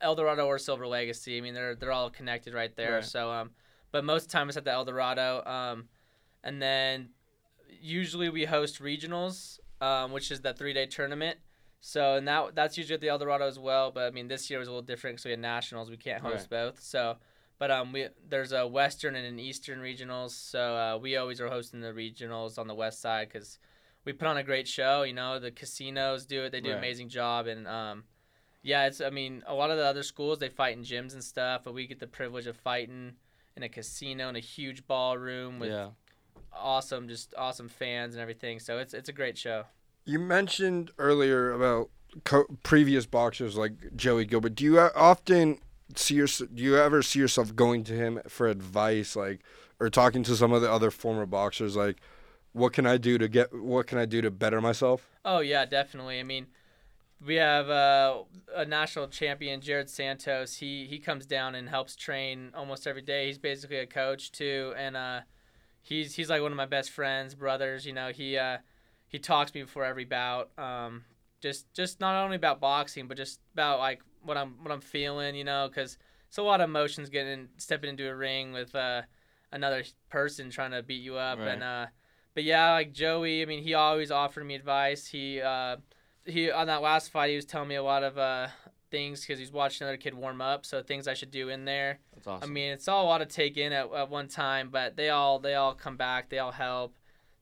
Eldorado 0.00 0.46
or 0.46 0.58
Silver 0.58 0.86
Legacy. 0.86 1.36
I 1.36 1.40
mean, 1.40 1.54
they're 1.54 1.74
they're 1.74 1.92
all 1.92 2.10
connected 2.10 2.54
right 2.54 2.74
there. 2.76 2.94
Right. 2.94 3.04
So 3.04 3.30
um, 3.30 3.50
but 3.90 4.04
most 4.04 4.24
of 4.24 4.28
the 4.28 4.32
time 4.32 4.48
it's 4.48 4.56
at 4.56 4.64
the 4.64 4.72
Eldorado. 4.72 5.44
Um, 5.44 5.88
and 6.44 6.60
then 6.60 7.10
usually 7.80 8.28
we 8.28 8.44
host 8.44 8.82
regionals, 8.82 9.58
um, 9.80 10.12
which 10.12 10.30
is 10.30 10.40
the 10.40 10.52
three 10.52 10.72
day 10.72 10.86
tournament. 10.86 11.38
So 11.80 12.16
and 12.16 12.26
that 12.28 12.54
that's 12.54 12.76
usually 12.76 12.94
at 12.94 13.00
the 13.00 13.08
Eldorado 13.08 13.46
as 13.46 13.58
well. 13.58 13.90
But 13.90 14.04
I 14.04 14.10
mean, 14.10 14.28
this 14.28 14.50
year 14.50 14.58
was 14.58 14.68
a 14.68 14.70
little 14.70 14.82
different 14.82 15.16
because 15.16 15.24
we 15.24 15.30
had 15.32 15.40
nationals. 15.40 15.90
We 15.90 15.96
can't 15.96 16.22
host 16.22 16.50
both. 16.50 16.80
So. 16.80 17.16
But 17.58 17.72
um, 17.72 17.92
we 17.92 18.06
there's 18.28 18.52
a 18.52 18.64
western 18.68 19.16
and 19.16 19.26
an 19.26 19.40
eastern 19.40 19.80
regionals, 19.80 20.30
so 20.30 20.76
uh, 20.76 20.96
we 20.96 21.16
always 21.16 21.40
are 21.40 21.48
hosting 21.48 21.80
the 21.80 21.92
regionals 21.92 22.56
on 22.56 22.68
the 22.68 22.74
west 22.74 23.00
side 23.00 23.28
because 23.32 23.58
we 24.04 24.12
put 24.12 24.28
on 24.28 24.36
a 24.36 24.44
great 24.44 24.68
show. 24.68 25.02
You 25.02 25.12
know, 25.12 25.40
the 25.40 25.50
casinos 25.50 26.24
do 26.24 26.44
it; 26.44 26.52
they 26.52 26.60
do 26.60 26.70
an 26.70 26.78
amazing 26.78 27.08
job, 27.08 27.48
and 27.48 27.66
um, 27.66 28.04
yeah, 28.62 28.86
it's 28.86 29.00
I 29.00 29.10
mean, 29.10 29.42
a 29.46 29.54
lot 29.54 29.70
of 29.70 29.76
the 29.76 29.84
other 29.84 30.02
schools 30.02 30.38
they 30.38 30.48
fight 30.48 30.76
in 30.76 30.84
gyms 30.84 31.14
and 31.14 31.22
stuff, 31.22 31.62
but 31.64 31.74
we 31.74 31.86
get 31.86 31.98
the 31.98 32.06
privilege 32.06 32.46
of 32.46 32.56
fighting 32.56 33.14
in 33.56 33.62
a 33.62 33.68
casino 33.68 34.28
in 34.28 34.36
a 34.36 34.40
huge 34.40 34.86
ballroom 34.86 35.58
with 35.58 35.70
yeah. 35.70 35.88
awesome, 36.52 37.08
just 37.08 37.34
awesome 37.36 37.68
fans 37.68 38.14
and 38.14 38.22
everything. 38.22 38.60
So 38.60 38.78
it's 38.78 38.94
it's 38.94 39.08
a 39.08 39.12
great 39.12 39.36
show. 39.36 39.64
You 40.08 40.18
mentioned 40.18 40.90
earlier 40.96 41.52
about 41.52 41.90
co- 42.24 42.46
previous 42.62 43.04
boxers 43.04 43.58
like 43.58 43.94
Joey 43.94 44.24
Gilbert. 44.24 44.54
Do 44.54 44.64
you 44.64 44.80
often 44.80 45.58
see 45.96 46.14
your 46.14 46.26
do 46.26 46.62
you 46.62 46.78
ever 46.78 47.02
see 47.02 47.18
yourself 47.18 47.54
going 47.54 47.84
to 47.84 47.92
him 47.92 48.18
for 48.26 48.48
advice, 48.48 49.14
like, 49.14 49.40
or 49.78 49.90
talking 49.90 50.22
to 50.22 50.34
some 50.34 50.50
of 50.50 50.62
the 50.62 50.72
other 50.72 50.90
former 50.90 51.26
boxers, 51.26 51.76
like, 51.76 51.98
what 52.52 52.72
can 52.72 52.86
I 52.86 52.96
do 52.96 53.18
to 53.18 53.28
get 53.28 53.52
what 53.52 53.86
can 53.86 53.98
I 53.98 54.06
do 54.06 54.22
to 54.22 54.30
better 54.30 54.62
myself? 54.62 55.10
Oh 55.26 55.40
yeah, 55.40 55.66
definitely. 55.66 56.20
I 56.20 56.22
mean, 56.22 56.46
we 57.22 57.34
have 57.34 57.68
uh, 57.68 58.22
a 58.56 58.64
national 58.64 59.08
champion, 59.08 59.60
Jared 59.60 59.90
Santos. 59.90 60.54
He 60.54 60.86
he 60.86 60.98
comes 60.98 61.26
down 61.26 61.54
and 61.54 61.68
helps 61.68 61.94
train 61.94 62.52
almost 62.54 62.86
every 62.86 63.02
day. 63.02 63.26
He's 63.26 63.36
basically 63.36 63.76
a 63.76 63.86
coach 63.86 64.32
too, 64.32 64.72
and 64.74 64.96
uh, 64.96 65.20
he's 65.82 66.14
he's 66.14 66.30
like 66.30 66.40
one 66.40 66.50
of 66.50 66.56
my 66.56 66.64
best 66.64 66.88
friends, 66.88 67.34
brothers. 67.34 67.84
You 67.84 67.92
know, 67.92 68.08
he 68.08 68.38
uh, 68.38 68.56
he 69.08 69.18
talks 69.18 69.50
to 69.50 69.58
me 69.58 69.64
before 69.64 69.84
every 69.84 70.04
bout. 70.04 70.50
Um, 70.58 71.04
just 71.40 71.72
just 71.74 72.00
not 72.00 72.22
only 72.24 72.36
about 72.36 72.60
boxing, 72.60 73.06
but 73.08 73.16
just 73.16 73.40
about 73.54 73.78
like 73.78 74.00
what 74.22 74.36
I'm 74.36 74.54
what 74.62 74.72
I'm 74.72 74.80
feeling. 74.80 75.34
You 75.34 75.44
know, 75.44 75.68
because 75.68 75.98
it's 76.28 76.38
a 76.38 76.42
lot 76.42 76.60
of 76.60 76.68
emotions 76.68 77.08
getting 77.08 77.48
stepping 77.56 77.90
into 77.90 78.08
a 78.08 78.14
ring 78.14 78.52
with 78.52 78.74
uh, 78.74 79.02
another 79.52 79.82
person 80.10 80.50
trying 80.50 80.72
to 80.72 80.82
beat 80.82 81.02
you 81.02 81.16
up, 81.16 81.38
Right. 81.38 81.48
and 81.48 81.62
uh, 81.62 81.86
but 82.34 82.44
yeah, 82.44 82.72
like 82.72 82.92
Joey. 82.92 83.42
I 83.42 83.44
mean, 83.46 83.62
he 83.62 83.74
always 83.74 84.10
offered 84.10 84.44
me 84.44 84.54
advice. 84.54 85.06
He 85.06 85.40
uh, 85.40 85.76
he 86.26 86.50
on 86.50 86.66
that 86.66 86.82
last 86.82 87.10
fight, 87.10 87.30
he 87.30 87.36
was 87.36 87.44
telling 87.46 87.68
me 87.68 87.76
a 87.76 87.82
lot 87.82 88.02
of 88.02 88.18
uh, 88.18 88.48
things 88.90 89.20
because 89.22 89.38
he's 89.38 89.50
watching 89.52 89.84
another 89.86 89.96
kid 89.96 90.12
warm 90.14 90.40
up. 90.42 90.66
So 90.66 90.82
things 90.82 91.08
I 91.08 91.14
should 91.14 91.30
do 91.30 91.48
in 91.48 91.64
there. 91.64 92.00
That's 92.14 92.26
awesome. 92.26 92.50
I 92.50 92.52
mean, 92.52 92.72
it's 92.72 92.88
all 92.88 93.04
a 93.04 93.08
lot 93.08 93.18
to 93.18 93.26
take 93.26 93.56
in 93.56 93.72
at, 93.72 93.90
at 93.94 94.10
one 94.10 94.28
time, 94.28 94.68
but 94.70 94.96
they 94.96 95.08
all 95.08 95.38
they 95.38 95.54
all 95.54 95.72
come 95.72 95.96
back. 95.96 96.28
They 96.28 96.38
all 96.40 96.52
help. 96.52 96.97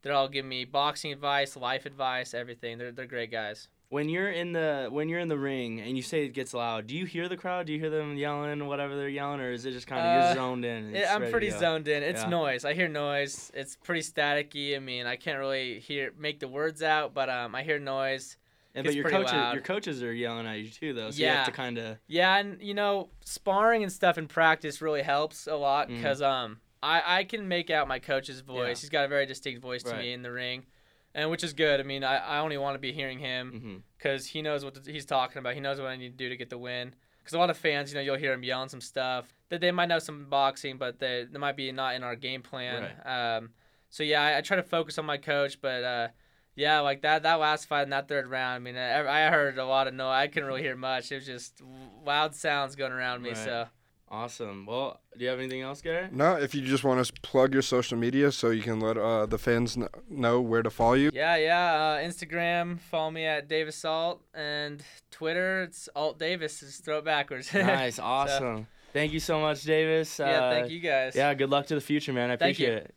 They're 0.07 0.15
all 0.15 0.29
giving 0.29 0.49
me 0.49 0.65
boxing 0.65 1.13
advice, 1.13 1.57
life 1.57 1.85
advice, 1.85 2.33
everything. 2.33 2.79
They're 2.79 2.93
they're 2.93 3.07
great 3.07 3.33
guys. 3.33 3.67
when 3.89 4.09
you're 4.09 4.31
in 4.31 4.53
the 4.53 4.87
when 4.89 5.09
you're 5.09 5.19
in 5.19 5.27
the 5.27 5.37
ring 5.37 5.81
and 5.81 5.97
you 5.97 6.03
say 6.05 6.25
it 6.25 6.29
gets 6.29 6.55
loud, 6.55 6.87
do 6.87 6.95
you 6.97 7.07
hear 7.07 7.29
the 7.29 7.37
crowd? 7.37 7.67
Do 7.67 7.73
you 7.73 7.81
hear 7.81 7.91
them 7.91 8.17
yelling, 8.17 8.65
whatever 8.69 8.95
they're 8.95 9.09
yelling, 9.09 9.41
or 9.41 9.51
is 9.51 9.67
it 9.67 9.73
just 9.73 9.89
kind 9.89 10.07
of 10.07 10.13
Uh, 10.13 10.27
you're 10.27 10.35
zoned 10.37 10.65
in? 10.65 10.95
it's 10.95 11.11
I'm 11.11 11.29
pretty 11.29 11.51
zoned 11.51 11.89
in. 11.89 12.05
It's 12.05 12.23
Yeah. 12.23 12.29
noise. 12.29 12.65
I 12.65 12.75
hear 12.75 12.87
noise. 12.87 13.51
It's 13.53 13.75
pretty 13.75 14.03
staticky. 14.03 14.77
I 14.77 14.79
mean, 14.79 15.07
I 15.07 15.17
can't 15.17 15.41
really 15.41 15.81
hear 15.81 16.13
make 16.17 16.39
the 16.39 16.47
words 16.47 16.85
out, 16.85 17.13
but 17.13 17.29
um, 17.29 17.57
I 17.57 17.65
hear 17.65 17.81
noise. 17.81 18.37
And, 18.77 18.85
but 18.85 18.95
your 18.95 19.11
coaches, 19.11 19.33
loud. 19.33 19.55
your 19.55 19.63
coaches 19.63 20.03
are 20.05 20.13
yelling 20.13 20.47
at 20.47 20.59
you 20.61 20.69
too, 20.69 20.93
though. 20.93 21.11
So 21.11 21.17
you 21.19 21.25
Yeah. 21.27 21.37
have 21.39 21.47
to 21.47 21.53
kind 21.53 21.79
of. 21.79 21.99
Yeah, 22.07 22.37
and 22.37 22.63
you 22.63 22.75
know, 22.75 23.09
sparring 23.25 23.83
and 23.83 23.91
stuff 23.91 24.19
in 24.19 24.29
practice 24.29 24.81
really 24.81 25.03
helps 25.03 25.49
a 25.49 25.57
lot 25.57 25.89
because 25.89 26.23
um, 26.23 26.61
I 26.83 27.19
I 27.21 27.25
can 27.25 27.49
make 27.49 27.71
out 27.71 27.89
my 27.89 27.99
coach's 27.99 28.41
voice. 28.41 28.79
Yeah. 28.79 28.81
He's 28.83 28.91
got 28.91 29.05
a 29.05 29.09
very 29.09 29.27
distinct 29.27 29.61
voice 29.63 29.83
to 29.85 29.91
Right. 29.91 30.01
me 30.01 30.13
in 30.13 30.23
the 30.23 30.31
ring, 30.33 30.67
and 31.15 31.31
which 31.31 31.43
is 31.45 31.53
good. 31.53 31.81
I 31.81 31.83
mean, 31.83 32.05
I, 32.05 32.17
I 32.17 32.39
only 32.39 32.59
want 32.59 32.75
to 32.75 32.79
be 32.79 32.93
hearing 32.93 33.19
him 33.19 33.83
because 33.99 34.27
he 34.27 34.43
knows 34.43 34.65
what 34.65 34.79
he's 34.87 35.07
talking 35.07 35.39
about. 35.39 35.55
He 35.55 35.61
knows 35.61 35.81
what 35.81 35.89
I 35.89 35.97
need 35.97 36.11
to 36.11 36.17
do 36.17 36.29
to 36.29 36.37
get 36.37 36.51
the 36.51 36.59
win. 36.59 36.95
Because 37.19 37.35
a 37.35 37.39
lot 37.39 37.51
of 37.51 37.57
fans, 37.57 37.91
you 37.91 37.97
know, 37.97 38.03
you'll 38.03 38.17
hear 38.19 38.33
him 38.33 38.45
yelling 38.45 38.69
some 38.69 38.81
stuff 38.81 39.35
that 39.49 39.61
they 39.61 39.73
might 39.73 39.87
know 39.87 39.99
some 39.99 40.27
boxing, 40.27 40.77
but 40.79 41.01
they, 41.01 41.27
they 41.29 41.39
might 41.41 41.57
be 41.57 41.73
not 41.73 41.97
in 41.97 42.05
our 42.05 42.15
game 42.15 42.41
plan. 42.43 42.89
Um, 43.05 43.51
so 43.91 44.05
yeah, 44.05 44.23
I, 44.23 44.39
I 44.39 44.41
try 44.43 44.57
to 44.57 44.63
focus 44.63 44.97
on 44.97 45.07
my 45.07 45.17
coach, 45.17 45.61
but 45.61 45.83
uh, 45.83 46.09
yeah, 46.55 46.79
like 46.81 47.03
that 47.03 47.25
that 47.25 47.35
last 47.41 47.67
fight 47.67 47.83
in 47.83 47.91
that 47.91 48.07
third 48.07 48.29
round, 48.29 48.55
I 48.55 48.59
mean, 48.61 48.77
I, 48.77 49.27
I 49.27 49.31
heard 49.31 49.59
a 49.59 49.65
lot 49.67 49.89
of 49.89 49.95
noise. 49.95 50.15
I 50.15 50.27
couldn't 50.29 50.47
really 50.47 50.63
hear 50.63 50.77
much. 50.77 51.11
It 51.11 51.17
was 51.17 51.27
just 51.27 51.61
loud 52.05 52.37
sounds 52.37 52.77
going 52.77 52.93
around 52.93 53.23
me. 53.23 53.31
Right. 53.31 53.39
So 53.39 53.67
Awesome. 54.09 54.67
Well, 54.67 55.01
do 55.19 55.25
you 55.25 55.31
have 55.31 55.41
anything 55.41 55.63
else, 55.63 55.83
Gary? 55.83 56.09
No, 56.13 56.37
if 56.37 56.55
you 56.55 56.63
just 56.63 56.85
want 56.85 57.05
to 57.05 57.13
plug 57.23 57.53
your 57.53 57.63
social 57.63 57.99
media 57.99 58.31
so 58.31 58.51
you 58.51 58.63
can 58.63 58.79
let 58.79 58.97
uh, 58.97 59.27
the 59.27 59.37
fans 59.39 59.75
kn- 59.75 59.89
know 60.09 60.41
where 60.41 60.63
to 60.63 60.71
follow 60.71 60.95
you. 60.95 61.11
yeah, 61.13 61.35
yeah. 61.37 61.73
Uh, 61.75 61.99
Instagram, 62.07 62.79
follow 62.79 63.11
me 63.11 63.25
at 63.25 63.49
Davis 63.49 63.85
Ault, 63.85 64.23
and 64.33 64.81
Twitter, 65.11 65.63
it's 65.63 65.89
Ault 65.97 66.19
Davis. 66.21 66.61
Just 66.61 66.85
throw 66.85 66.99
it 66.99 67.05
backwards. 67.05 67.53
nice. 67.55 67.99
Awesome. 67.99 68.69
Thank 68.93 69.13
you 69.13 69.21
so 69.21 69.41
much, 69.41 69.63
Davis. 69.65 70.19
yeah, 70.21 70.27
Uh, 70.45 70.51
thank 70.53 70.71
you 70.71 70.79
guys. 70.81 71.15
Yeah, 71.17 71.35
good 71.35 71.51
luck 71.51 71.67
to 71.67 71.75
the 71.75 71.81
future, 71.81 72.13
man. 72.13 72.31
I 72.31 72.37
Thank 72.37 72.59
you. 72.61 72.67
appreciate 72.69 72.87
it. 72.87 72.95